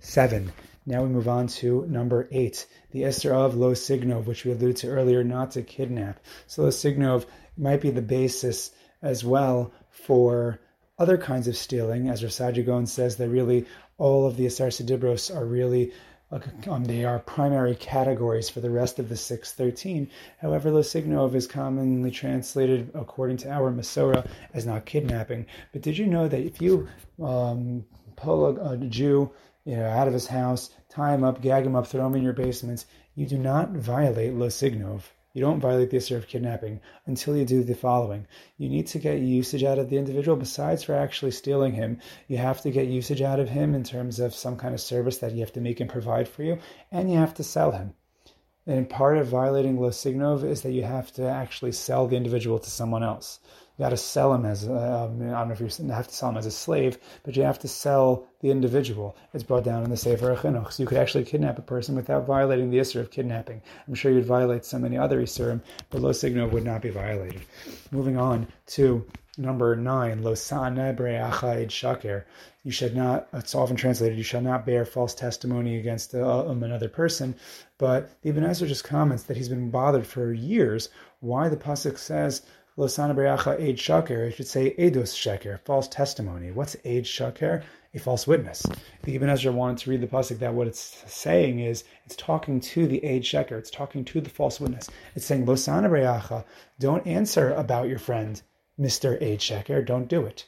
seven. 0.00 0.52
Now 0.88 1.02
we 1.02 1.10
move 1.10 1.28
on 1.28 1.48
to 1.48 1.84
number 1.86 2.28
eight, 2.32 2.66
the 2.92 3.02
Isser 3.02 3.30
of 3.30 3.54
Lo 3.54 3.72
Signov, 3.72 4.24
which 4.24 4.46
we 4.46 4.52
alluded 4.52 4.76
to 4.76 4.88
earlier, 4.88 5.22
not 5.22 5.50
to 5.50 5.60
kidnap. 5.60 6.18
So 6.46 6.62
Lo 6.62 6.68
Signov 6.70 7.26
might 7.58 7.82
be 7.82 7.90
the 7.90 8.00
basis 8.00 8.70
as 9.02 9.22
well 9.22 9.70
for 9.90 10.60
other 10.98 11.18
kinds 11.18 11.46
of 11.46 11.58
stealing, 11.58 12.08
as 12.08 12.22
Rav 12.22 12.32
Saadia 12.32 12.64
Gaon 12.64 12.86
says 12.86 13.18
that 13.18 13.28
really 13.28 13.66
all 13.98 14.26
of 14.26 14.38
the 14.38 14.46
Aseres 14.46 14.82
HaDibros 14.82 15.34
are 15.36 15.44
really 15.44 15.92
um, 16.30 16.84
they 16.86 17.04
are 17.04 17.18
primary 17.18 17.74
categories 17.74 18.48
for 18.48 18.60
the 18.60 18.70
rest 18.70 18.98
of 18.98 19.10
the 19.10 19.16
613. 19.16 20.08
However, 20.38 20.70
Lo 20.70 20.80
Signov 20.80 21.34
is 21.34 21.46
commonly 21.46 22.10
translated, 22.10 22.90
according 22.94 23.36
to 23.38 23.50
our 23.50 23.70
Masorah, 23.70 24.26
as 24.54 24.64
not 24.64 24.86
kidnapping. 24.86 25.44
But 25.72 25.82
did 25.82 25.98
you 25.98 26.06
know 26.06 26.28
that 26.28 26.40
if 26.40 26.62
you 26.62 26.88
um, 27.22 27.84
pull 28.16 28.46
a, 28.46 28.72
a 28.72 28.76
Jew 28.78 29.30
you 29.68 29.76
know, 29.76 29.84
out 29.86 30.06
of 30.08 30.14
his 30.14 30.28
house, 30.28 30.70
tie 30.88 31.12
him 31.12 31.22
up, 31.22 31.42
gag 31.42 31.66
him 31.66 31.76
up, 31.76 31.86
throw 31.86 32.06
him 32.06 32.14
in 32.14 32.22
your 32.22 32.32
basements. 32.32 32.86
You 33.14 33.26
do 33.26 33.36
not 33.36 33.72
violate 33.72 34.32
lo 34.32 34.46
signov. 34.46 35.02
You 35.34 35.42
don't 35.42 35.60
violate 35.60 35.90
the 35.90 35.98
issue 35.98 36.16
of 36.16 36.26
kidnapping 36.26 36.80
until 37.04 37.36
you 37.36 37.44
do 37.44 37.62
the 37.62 37.74
following. 37.74 38.26
You 38.56 38.70
need 38.70 38.86
to 38.86 38.98
get 38.98 39.18
usage 39.18 39.62
out 39.64 39.78
of 39.78 39.90
the 39.90 39.98
individual 39.98 40.38
besides 40.38 40.82
for 40.82 40.94
actually 40.94 41.32
stealing 41.32 41.74
him. 41.74 41.98
You 42.28 42.38
have 42.38 42.62
to 42.62 42.70
get 42.70 42.86
usage 42.86 43.20
out 43.20 43.40
of 43.40 43.50
him 43.50 43.74
in 43.74 43.84
terms 43.84 44.20
of 44.20 44.34
some 44.34 44.56
kind 44.56 44.72
of 44.72 44.80
service 44.80 45.18
that 45.18 45.32
you 45.32 45.40
have 45.40 45.52
to 45.52 45.60
make 45.60 45.80
and 45.80 45.90
provide 45.90 46.28
for 46.28 46.42
you, 46.42 46.58
and 46.90 47.12
you 47.12 47.18
have 47.18 47.34
to 47.34 47.44
sell 47.44 47.72
him. 47.72 47.92
And 48.66 48.88
part 48.88 49.18
of 49.18 49.26
violating 49.26 49.78
lo 49.78 49.90
signov 49.90 50.44
is 50.44 50.62
that 50.62 50.72
you 50.72 50.84
have 50.84 51.12
to 51.12 51.28
actually 51.28 51.72
sell 51.72 52.06
the 52.06 52.16
individual 52.16 52.58
to 52.58 52.70
someone 52.70 53.02
else. 53.02 53.38
You 53.78 53.84
got 53.84 53.90
to 53.90 53.96
sell 53.96 54.34
him 54.34 54.44
as 54.44 54.66
a, 54.66 54.74
um, 54.74 55.22
I 55.22 55.38
don't 55.38 55.48
know 55.48 55.54
if 55.54 55.60
you 55.60 55.92
have 55.92 56.08
to 56.08 56.14
sell 56.14 56.30
him 56.30 56.36
as 56.36 56.46
a 56.46 56.50
slave, 56.50 56.98
but 57.22 57.36
you 57.36 57.44
have 57.44 57.60
to 57.60 57.68
sell 57.68 58.26
the 58.40 58.50
individual. 58.50 59.16
It's 59.32 59.44
brought 59.44 59.62
down 59.62 59.84
in 59.84 59.90
the 59.90 59.96
Sefer 59.96 60.34
Chinuch. 60.34 60.72
So 60.72 60.82
you 60.82 60.88
could 60.88 60.98
actually 60.98 61.24
kidnap 61.24 61.60
a 61.60 61.62
person 61.62 61.94
without 61.94 62.26
violating 62.26 62.70
the 62.70 62.78
Isser 62.78 63.00
of 63.00 63.12
kidnapping. 63.12 63.62
I'm 63.86 63.94
sure 63.94 64.10
you'd 64.10 64.24
violate 64.24 64.64
so 64.64 64.80
many 64.80 64.98
other 64.98 65.22
Isserim, 65.22 65.60
but 65.90 66.00
Lo 66.00 66.10
Signo 66.10 66.48
would 66.48 66.64
not 66.64 66.82
be 66.82 66.90
violated. 66.90 67.42
Moving 67.92 68.16
on 68.16 68.48
to 68.68 69.06
number 69.36 69.76
nine, 69.76 70.22
Lo 70.22 70.32
Breachaid 70.32 71.70
Shaker. 71.70 72.26
You 72.64 72.72
should 72.72 72.96
not, 72.96 73.28
it's 73.32 73.54
often 73.54 73.76
translated, 73.76 74.18
you 74.18 74.24
shall 74.24 74.42
not 74.42 74.66
bear 74.66 74.84
false 74.84 75.14
testimony 75.14 75.78
against 75.78 76.14
uh, 76.14 76.48
um, 76.48 76.64
another 76.64 76.88
person. 76.88 77.36
But 77.78 78.20
the 78.22 78.30
Ibn 78.30 78.44
Ezra 78.44 78.66
just 78.66 78.82
comments 78.82 79.22
that 79.24 79.36
he's 79.36 79.48
been 79.48 79.70
bothered 79.70 80.06
for 80.06 80.32
years 80.32 80.88
why 81.20 81.48
the 81.48 81.56
Pasuk 81.56 81.96
says, 81.96 82.42
Losana 82.78 83.12
Be'acha 83.12 83.60
Eid 83.60 83.76
Shaker, 83.76 84.22
it 84.22 84.36
should 84.36 84.46
say 84.46 84.72
Eidos 84.78 85.12
Sheker, 85.12 85.58
false 85.64 85.88
testimony. 85.88 86.52
What's 86.52 86.76
Eid 86.86 87.08
Shaker? 87.08 87.64
A 87.92 87.98
false 87.98 88.24
witness. 88.24 88.64
The 89.02 89.16
Ibn 89.16 89.30
Ezra 89.30 89.50
wanted 89.50 89.78
to 89.78 89.90
read 89.90 90.00
the 90.00 90.06
pasuk 90.06 90.38
that 90.38 90.54
what 90.54 90.68
it's 90.68 91.02
saying 91.08 91.58
is 91.58 91.82
it's 92.06 92.14
talking 92.14 92.60
to 92.60 92.86
the 92.86 93.04
Eid 93.04 93.22
Sheker, 93.22 93.58
it's 93.58 93.70
talking 93.70 94.04
to 94.04 94.20
the 94.20 94.30
false 94.30 94.60
witness. 94.60 94.88
It's 95.16 95.26
saying 95.26 95.44
Losana 95.44 95.90
Be'acha, 95.90 96.44
don't 96.78 97.04
answer 97.04 97.52
about 97.54 97.88
your 97.88 97.98
friend, 97.98 98.40
Mr. 98.78 99.20
Eid 99.20 99.40
Sheker, 99.40 99.84
don't 99.84 100.06
do 100.06 100.24
it. 100.24 100.44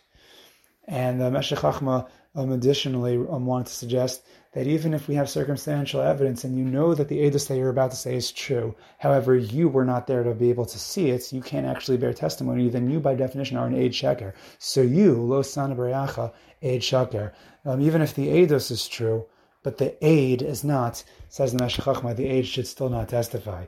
And 0.87 1.21
the 1.21 1.27
uh, 1.27 1.31
Meshech 1.31 1.59
Chachma 1.59 2.09
um, 2.37 2.53
additionally 2.53 3.17
um, 3.17 3.45
wanted 3.45 3.67
to 3.67 3.75
suggest 3.75 4.23
that 4.53 4.67
even 4.67 4.93
if 4.93 5.07
we 5.07 5.15
have 5.15 5.31
circumstantial 5.31 6.01
evidence 6.01 6.43
and 6.43 6.59
you 6.59 6.65
know 6.65 6.93
that 6.95 7.09
the 7.09 7.19
edus 7.19 7.47
that 7.47 7.57
you're 7.57 7.69
about 7.69 7.91
to 7.91 7.97
say 7.97 8.17
is 8.17 8.33
true, 8.33 8.75
however, 8.99 9.37
you 9.37 9.69
were 9.69 9.85
not 9.85 10.07
there 10.07 10.25
to 10.25 10.35
be 10.35 10.51
able 10.51 10.67
to 10.67 10.79
see 10.79 11.11
it, 11.11 11.33
you 11.33 11.41
can't 11.41 11.67
actually 11.67 11.97
bear 11.97 12.13
testimony, 12.13 12.69
then 12.69 12.91
you 12.91 12.99
by 12.99 13.15
definition 13.15 13.57
are 13.57 13.67
an 13.67 13.75
aid 13.75 13.93
sheker. 13.93 14.33
So 14.59 14.83
you, 14.83 15.15
lo 15.15 15.43
sana 15.43 15.77
barayacha, 15.77 16.33
aid 16.63 16.83
sheker. 16.83 17.33
Um, 17.65 17.81
even 17.81 18.03
if 18.03 18.15
the 18.15 18.29
edus 18.29 18.71
is 18.71 18.89
true, 18.89 19.25
but 19.63 19.79
the 19.79 19.95
aid 20.05 20.43
is 20.43 20.65
not, 20.65 21.05
says 21.29 21.53
the 21.53 21.59
Meshech 21.59 22.17
the 22.17 22.27
aid 22.27 22.47
should 22.47 22.67
still 22.67 22.89
not 22.89 23.09
testify. 23.09 23.67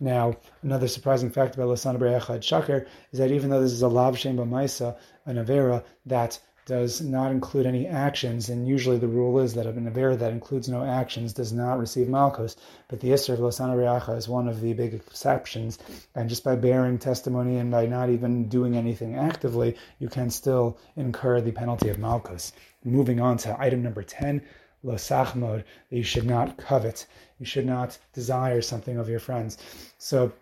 Now, 0.00 0.36
another 0.62 0.88
surprising 0.88 1.30
fact 1.30 1.54
about 1.54 1.68
lo 1.68 1.74
Lasana 1.74 1.98
Be'echad 1.98 2.42
Shaker 2.42 2.86
is 3.12 3.18
that 3.18 3.30
even 3.30 3.50
though 3.50 3.60
this 3.60 3.72
is 3.72 3.82
a 3.82 3.88
Lav 3.88 4.18
Shem 4.18 4.36
B'maisa, 4.36 4.96
an 5.26 5.36
Avera, 5.36 5.84
that 6.06 6.40
does 6.66 7.00
not 7.00 7.30
include 7.30 7.64
any 7.64 7.86
actions, 7.86 8.48
and 8.48 8.66
usually 8.66 8.98
the 8.98 9.06
rule 9.06 9.38
is 9.38 9.54
that 9.54 9.66
an 9.66 9.88
Avera 9.88 10.18
that 10.18 10.32
includes 10.32 10.68
no 10.68 10.84
actions 10.84 11.32
does 11.32 11.52
not 11.52 11.78
receive 11.78 12.08
Malchus, 12.08 12.56
but 12.88 12.98
the 13.00 13.10
Isser 13.10 13.34
of 13.34 13.38
Losana 13.38 13.76
Reacha 13.76 14.16
is 14.16 14.28
one 14.28 14.48
of 14.48 14.60
the 14.60 14.72
big 14.72 14.92
exceptions, 14.92 15.78
and 16.16 16.28
just 16.28 16.42
by 16.42 16.56
bearing 16.56 16.98
testimony 16.98 17.58
and 17.58 17.70
by 17.70 17.86
not 17.86 18.10
even 18.10 18.48
doing 18.48 18.76
anything 18.76 19.14
actively, 19.14 19.76
you 20.00 20.08
can 20.08 20.28
still 20.28 20.76
incur 20.96 21.40
the 21.40 21.52
penalty 21.52 21.88
of 21.88 21.98
Malchus. 21.98 22.52
Moving 22.84 23.20
on 23.20 23.36
to 23.38 23.56
item 23.60 23.84
number 23.84 24.02
10, 24.02 24.42
Losachmod, 24.84 25.62
that 25.90 25.96
you 25.96 26.02
should 26.02 26.26
not 26.26 26.56
covet, 26.56 27.06
you 27.38 27.46
should 27.46 27.66
not 27.66 27.96
desire 28.12 28.60
something 28.60 28.98
of 28.98 29.08
your 29.08 29.20
friends. 29.20 29.56
So 29.98 30.32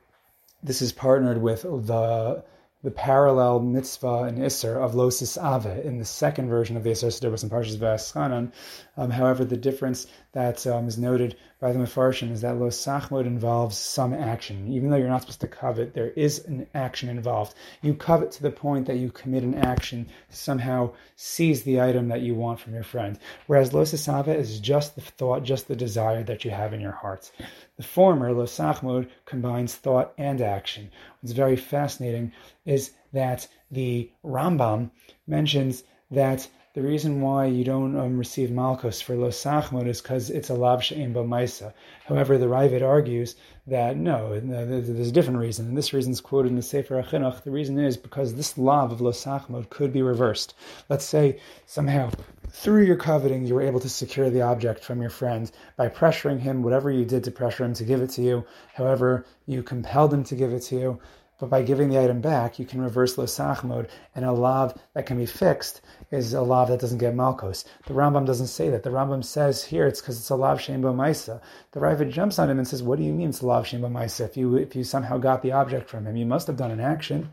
this 0.63 0.81
is 0.81 0.91
partnered 0.91 1.43
with 1.43 1.63
the 1.63 2.43
the 2.85 2.91
parallel 2.91 3.61
mitzvah 3.61 4.25
and 4.25 4.39
isser 4.39 4.77
of 4.77 4.95
losis 4.95 5.39
ave 5.39 5.83
in 5.85 5.99
the 5.99 6.05
second 6.05 6.51
version 6.51 6.77
of 6.77 6.85
the 6.85 6.91
Aseres 6.91 7.19
HaDibros 7.19 7.43
and 7.43 7.51
Parshas 7.51 7.79
V'aschanan. 7.79 8.53
Um, 8.99 9.11
however, 9.11 9.45
the 9.45 9.57
difference 9.57 10.07
that 10.33 10.67
um, 10.67 10.87
is 10.87 10.99
noted 10.99 11.35
by 11.65 11.73
the 11.73 11.79
Mefarshim 11.79 12.31
is 12.31 12.43
that 12.43 12.59
los 12.59 12.77
sachmod 12.77 13.25
involves 13.25 13.75
some 13.75 14.13
action. 14.13 14.71
Even 14.71 14.91
though 14.91 14.99
you're 14.99 15.09
not 15.09 15.23
supposed 15.23 15.41
to 15.41 15.49
covet, 15.49 15.95
there 15.95 16.11
is 16.11 16.45
an 16.45 16.67
action 16.75 17.09
involved. 17.09 17.55
You 17.81 17.95
covet 17.95 18.33
to 18.33 18.43
the 18.43 18.51
point 18.51 18.87
that 18.87 18.99
you 18.99 19.11
commit 19.11 19.45
an 19.45 19.55
action 19.55 20.07
somehow 20.29 20.93
seize 21.17 21.63
the 21.63 21.81
item 21.81 22.09
that 22.09 22.21
you 22.21 22.35
want 22.35 22.61
from 22.61 22.75
your 22.75 22.83
friend. 22.83 23.19
Whereas 23.47 23.73
losis 23.73 24.07
ave 24.11 24.37
is 24.37 24.61
just 24.61 24.95
the 24.95 25.01
thought, 25.01 25.43
just 25.43 25.67
the 25.67 25.75
desire 25.75 26.23
that 26.25 26.45
you 26.45 26.51
have 26.51 26.75
in 26.75 26.83
your 26.83 26.93
heart. 26.93 27.33
The 27.79 27.83
former, 27.83 28.31
Losachmod, 28.35 29.09
combines 29.25 29.75
thought 29.75 30.13
and 30.19 30.43
action. 30.43 30.91
What's 31.23 31.33
very 31.33 31.57
fascinating 31.57 32.33
is 32.67 32.91
that 33.15 33.49
the 33.71 34.11
Rambam 34.23 34.91
mentions 35.27 35.83
that 36.11 36.47
the 36.75 36.83
reason 36.83 37.21
why 37.21 37.47
you 37.47 37.63
don't 37.63 37.97
um, 37.97 38.19
receive 38.19 38.51
Malchus 38.51 39.01
for 39.01 39.15
Losachmod 39.15 39.87
is 39.87 40.03
because 40.03 40.29
it's 40.29 40.51
a 40.51 40.55
Lav 40.55 40.83
She'en 40.83 41.15
B'maisa. 41.15 41.73
However, 42.05 42.37
the 42.37 42.47
Raavad 42.47 42.83
argues 42.83 43.37
that 43.69 43.97
no, 43.97 44.41
there's 44.41 45.09
a 45.09 45.13
different 45.13 45.39
reason. 45.39 45.69
And 45.69 45.77
this 45.77 45.93
reason 45.93 46.13
is 46.13 46.21
quoted 46.21 46.49
in 46.49 46.57
the 46.57 46.63
Sefer 46.63 47.01
HaChinuch. 47.01 47.45
The 47.45 47.53
reason 47.53 47.79
is 47.79 47.97
because 47.97 48.35
this 48.35 48.59
Lav 48.59 48.91
of 48.91 48.99
Losachmod 48.99 49.71
could 49.71 49.93
be 49.93 50.03
reversed. 50.03 50.55
Let's 50.89 51.05
say 51.05 51.39
somehow 51.67 52.11
through 52.51 52.83
your 52.83 52.97
coveting, 52.97 53.47
you 53.47 53.55
were 53.55 53.63
able 53.63 53.81
to 53.81 53.89
secure 53.89 54.29
the 54.29 54.43
object 54.43 54.85
from 54.85 55.01
your 55.01 55.11
friend 55.11 55.51
by 55.77 55.89
pressuring 55.89 56.41
him, 56.41 56.65
whatever 56.65 56.91
you 56.91 57.05
did 57.05 57.23
to 57.25 57.31
pressure 57.31 57.65
him 57.65 57.75
to 57.75 57.85
give 57.85 58.01
it 58.01 58.11
to 58.11 58.23
you. 58.23 58.45
However, 58.75 59.27
you 59.47 59.63
compelled 59.63 60.13
him 60.13 60.25
to 60.25 60.35
give 60.35 60.53
it 60.53 60.63
to 60.65 60.77
you. 60.77 61.01
But 61.45 61.51
by 61.51 61.63
giving 61.63 61.91
the 61.91 62.03
item 62.03 62.23
back, 62.23 62.59
you 62.59 62.65
can 62.65 62.81
reverse 62.81 63.17
losachmod, 63.17 63.91
and 64.15 64.25
a 64.25 64.33
lav 64.33 64.79
that 64.95 65.05
can 65.05 65.19
be 65.19 65.27
fixed 65.27 65.83
is 66.11 66.33
a 66.33 66.41
lav 66.41 66.69
that 66.69 66.81
doesn't 66.81 66.97
get 66.97 67.15
malchus. 67.15 67.67
The 67.85 67.93
Rambam 67.93 68.25
doesn't 68.25 68.47
say 68.47 68.71
that. 68.71 68.83
The 68.83 68.89
Rambam 68.89 69.23
says 69.23 69.63
here 69.63 69.87
it's 69.87 70.01
because 70.01 70.19
it's 70.19 70.31
a 70.31 70.37
lav 70.37 70.59
shem 70.59 70.81
maisa. 70.81 71.43
The 71.73 71.81
Raavad 71.81 72.11
jumps 72.11 72.39
on 72.39 72.49
him 72.49 72.57
and 72.57 72.67
says, 72.67 72.83
"What 72.83 72.97
do 72.97 73.05
you 73.05 73.13
mean 73.13 73.29
it's 73.29 73.43
a 73.43 73.47
lav 73.47 73.67
shem 73.67 73.83
maisa? 73.83 74.23
If 74.23 74.39
you 74.39 74.57
if 74.57 74.75
you 74.75 74.85
somehow 74.85 75.19
got 75.19 75.43
the 75.43 75.53
object 75.53 75.91
from 75.91 76.07
him, 76.07 76.17
you 76.17 76.25
must 76.25 76.47
have 76.47 76.57
done 76.57 76.71
an 76.71 76.81
action." 76.81 77.29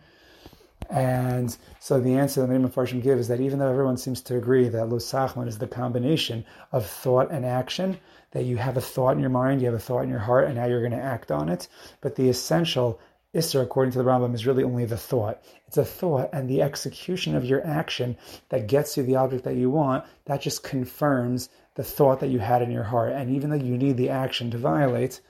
And 0.89 1.55
so 1.79 2.01
the 2.01 2.15
answer 2.15 2.41
that 2.41 2.47
many 2.47 2.61
Mepharshim 2.61 3.01
give 3.01 3.17
is 3.17 3.29
that 3.29 3.39
even 3.39 3.59
though 3.59 3.69
everyone 3.69 3.95
seems 3.95 4.21
to 4.23 4.35
agree 4.35 4.67
that 4.67 4.89
Losachmod 4.89 5.47
is 5.47 5.57
the 5.57 5.67
combination 5.67 6.43
of 6.73 6.85
thought 6.85 7.31
and 7.31 7.45
action, 7.45 7.97
that 8.31 8.43
you 8.43 8.57
have 8.57 8.75
a 8.75 8.81
thought 8.81 9.11
in 9.11 9.19
your 9.19 9.29
mind, 9.29 9.61
you 9.61 9.67
have 9.67 9.75
a 9.75 9.79
thought 9.79 10.03
in 10.03 10.09
your 10.09 10.19
heart, 10.19 10.47
and 10.47 10.55
now 10.55 10.65
you're 10.65 10.81
going 10.81 10.91
to 10.91 10.97
act 10.97 11.31
on 11.31 11.47
it. 11.47 11.69
But 12.01 12.15
the 12.15 12.27
essential 12.27 12.99
Isser, 13.33 13.61
according 13.61 13.93
to 13.93 13.97
the 13.97 14.03
Rambam, 14.03 14.35
is 14.35 14.45
really 14.45 14.63
only 14.63 14.85
the 14.85 14.97
thought. 14.97 15.41
It's 15.67 15.77
a 15.77 15.85
thought, 15.85 16.29
and 16.33 16.49
the 16.49 16.61
execution 16.61 17.35
of 17.35 17.45
your 17.45 17.65
action 17.65 18.17
that 18.49 18.67
gets 18.67 18.97
you 18.97 19.03
the 19.03 19.15
object 19.15 19.45
that 19.45 19.55
you 19.55 19.69
want, 19.69 20.03
that 20.25 20.41
just 20.41 20.63
confirms 20.63 21.49
the 21.75 21.83
thought 21.83 22.19
that 22.19 22.29
you 22.29 22.39
had 22.39 22.61
in 22.61 22.71
your 22.71 22.83
heart. 22.83 23.13
And 23.13 23.29
even 23.29 23.49
though 23.49 23.55
you 23.55 23.77
need 23.77 23.95
the 23.95 24.09
action 24.09 24.51
to 24.51 24.57
violate, 24.57 25.21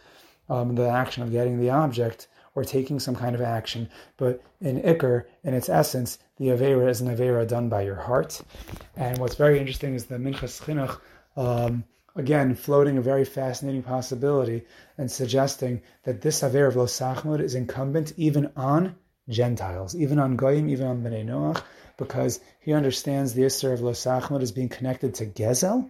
um, 0.50 0.74
the 0.74 0.90
action 0.90 1.22
of 1.22 1.32
getting 1.32 1.60
the 1.60 1.70
object 1.70 2.28
or 2.56 2.64
taking 2.64 3.00
some 3.00 3.16
kind 3.16 3.36
of 3.36 3.42
action, 3.42 3.88
but 4.18 4.42
in 4.60 4.82
Ikar, 4.82 5.26
in 5.44 5.54
its 5.54 5.70
essence, 5.70 6.18
the 6.38 6.48
Avera 6.48 6.90
is 6.90 7.02
an 7.02 7.16
Avera 7.16 7.48
done 7.48 7.70
by 7.70 7.84
your 7.84 7.96
heart. 7.96 8.42
And 8.98 9.20
what's 9.20 9.36
very 9.36 9.60
interesting 9.60 9.94
is 9.94 10.06
the 10.06 10.16
Minchas 10.16 10.60
Chinuch, 10.62 11.00
um, 11.38 11.86
again, 12.16 12.56
floating 12.56 12.98
a 12.98 13.02
very 13.02 13.26
fascinating 13.26 13.84
possibility 13.84 14.64
and 14.98 15.12
suggesting 15.12 15.82
that 16.04 16.22
this 16.22 16.44
Aver 16.44 16.68
of 16.68 16.76
Losachmod 16.76 17.42
is 17.42 17.56
incumbent 17.56 18.14
even 18.18 18.52
on 18.56 18.96
Gentiles, 19.30 19.96
even 19.96 20.20
on 20.20 20.36
Goyim, 20.36 20.70
even 20.70 20.88
on 20.88 21.02
Bnei 21.02 21.26
Noach, 21.26 21.64
because 21.98 22.40
he 22.60 22.74
understands 22.74 23.34
the 23.34 23.44
Isser 23.44 23.74
of 23.74 23.80
Losachmod 23.80 24.42
as 24.42 24.52
being 24.52 24.70
connected 24.70 25.16
to 25.16 25.26
Gezel, 25.26 25.90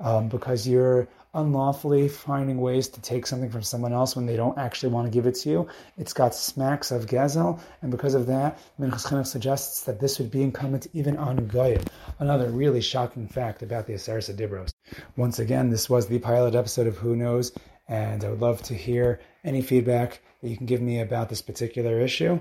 um, 0.00 0.28
because 0.28 0.66
you're 0.66 1.08
unlawfully 1.34 2.08
finding 2.08 2.60
ways 2.60 2.88
to 2.88 3.00
take 3.00 3.26
something 3.26 3.50
from 3.50 3.62
someone 3.62 3.92
else 3.92 4.14
when 4.14 4.26
they 4.26 4.36
don't 4.36 4.58
actually 4.58 4.92
want 4.92 5.06
to 5.06 5.10
give 5.10 5.26
it 5.26 5.34
to 5.34 5.48
you. 5.48 5.68
It's 5.96 6.12
got 6.12 6.34
smacks 6.34 6.90
of 6.90 7.06
Gezel, 7.06 7.60
and 7.80 7.90
because 7.90 8.14
of 8.14 8.26
that, 8.26 8.58
Minchas 8.80 9.06
Chinuch 9.06 9.26
suggests 9.26 9.84
that 9.84 10.00
this 10.00 10.18
would 10.18 10.30
be 10.30 10.42
incumbent 10.42 10.88
even 10.92 11.16
on 11.16 11.46
Goyim. 11.46 11.82
Another 12.18 12.50
really 12.50 12.80
shocking 12.80 13.28
fact 13.28 13.62
about 13.62 13.86
the 13.86 13.94
Aseres 13.94 14.34
Dibros. 14.34 14.71
Once 15.16 15.38
again, 15.38 15.70
this 15.70 15.88
was 15.88 16.06
the 16.06 16.18
pilot 16.18 16.54
episode 16.54 16.86
of 16.86 16.98
Who 16.98 17.16
Knows, 17.16 17.52
and 17.88 18.24
I 18.24 18.30
would 18.30 18.40
love 18.40 18.62
to 18.62 18.74
hear 18.74 19.20
any 19.44 19.62
feedback 19.62 20.20
that 20.40 20.48
you 20.48 20.56
can 20.56 20.66
give 20.66 20.80
me 20.80 21.00
about 21.00 21.28
this 21.28 21.42
particular 21.42 22.00
issue 22.00 22.40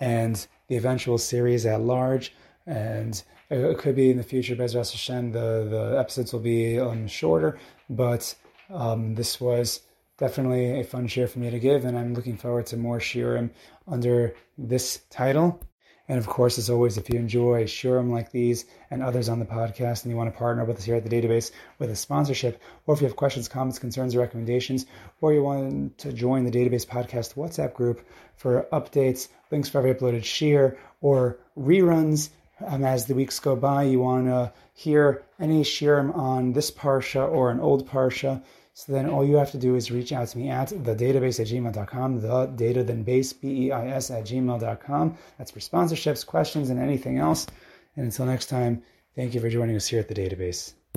and 0.00 0.46
the 0.68 0.76
eventual 0.76 1.18
series 1.18 1.66
at 1.66 1.80
large. 1.80 2.32
And 2.66 3.22
it 3.50 3.78
could 3.78 3.96
be 3.96 4.10
in 4.10 4.16
the 4.16 4.22
future, 4.22 4.56
Bezras 4.56 4.92
Hashem, 4.92 5.32
the, 5.32 5.66
the 5.70 5.98
episodes 5.98 6.32
will 6.32 6.40
be 6.40 6.78
um, 6.78 7.06
shorter, 7.06 7.58
but 7.90 8.34
um, 8.70 9.14
this 9.14 9.40
was 9.40 9.80
definitely 10.16 10.80
a 10.80 10.84
fun 10.84 11.06
share 11.06 11.26
for 11.26 11.38
me 11.38 11.50
to 11.50 11.58
give, 11.58 11.84
and 11.84 11.98
I'm 11.98 12.14
looking 12.14 12.36
forward 12.36 12.66
to 12.66 12.76
more 12.76 12.98
shiurim 12.98 13.50
under 13.86 14.34
this 14.56 15.00
title. 15.10 15.60
And 16.08 16.18
of 16.18 16.26
course, 16.26 16.58
as 16.58 16.68
always, 16.68 16.98
if 16.98 17.08
you 17.08 17.18
enjoy 17.18 17.64
shiurim 17.64 18.10
like 18.10 18.30
these 18.30 18.66
and 18.90 19.02
others 19.02 19.28
on 19.28 19.38
the 19.38 19.46
podcast 19.46 20.02
and 20.02 20.10
you 20.10 20.16
want 20.16 20.32
to 20.32 20.38
partner 20.38 20.64
with 20.64 20.76
us 20.76 20.84
here 20.84 20.96
at 20.96 21.04
the 21.04 21.08
DataBeis 21.08 21.50
with 21.78 21.90
a 21.90 21.96
sponsorship, 21.96 22.60
or 22.86 22.94
if 22.94 23.00
you 23.00 23.06
have 23.06 23.16
questions, 23.16 23.48
comments, 23.48 23.78
concerns, 23.78 24.14
or 24.14 24.20
recommendations, 24.20 24.84
or 25.22 25.32
you 25.32 25.42
want 25.42 25.96
to 25.98 26.12
join 26.12 26.44
the 26.44 26.50
DataBeis 26.50 26.86
podcast 26.86 27.34
WhatsApp 27.34 27.72
group 27.72 28.06
for 28.36 28.66
updates, 28.70 29.28
links 29.50 29.68
for 29.70 29.78
every 29.78 29.94
uploaded 29.94 30.22
shiur, 30.22 30.76
or 31.00 31.38
reruns 31.58 32.28
um, 32.66 32.84
as 32.84 33.06
the 33.06 33.14
weeks 33.14 33.40
go 33.40 33.56
by, 33.56 33.84
you 33.84 34.00
want 34.00 34.26
to 34.26 34.52
hear 34.74 35.22
any 35.40 35.62
shiurim 35.62 36.14
on 36.14 36.52
this 36.52 36.70
parsha 36.70 37.28
or 37.28 37.50
an 37.50 37.60
old 37.60 37.88
parsha, 37.88 38.42
so 38.74 38.92
then 38.92 39.08
all 39.08 39.24
you 39.24 39.36
have 39.36 39.52
to 39.52 39.58
do 39.58 39.76
is 39.76 39.92
reach 39.92 40.12
out 40.12 40.26
to 40.28 40.38
me 40.38 40.50
at 40.50 40.68
the 40.68 40.94
DataBeis 40.96 41.38
at 41.38 41.46
gmail.com, 41.46 42.20
the 42.20 42.46
data 42.46 42.82
then 42.82 43.04
Beis, 43.04 43.32
B 43.40 43.66
E 43.66 43.72
I 43.72 43.86
S 43.86 44.10
at 44.10 44.24
gmail.com. 44.24 45.16
That's 45.38 45.52
for 45.52 45.60
sponsorships, 45.60 46.26
questions, 46.26 46.70
and 46.70 46.80
anything 46.80 47.18
else. 47.18 47.46
And 47.96 48.04
until 48.04 48.26
next 48.26 48.46
time, 48.46 48.82
thank 49.14 49.32
you 49.32 49.40
for 49.40 49.48
joining 49.48 49.76
us 49.76 49.86
here 49.86 50.00
at 50.00 50.08
the 50.08 50.14
DataBeis. 50.14 50.74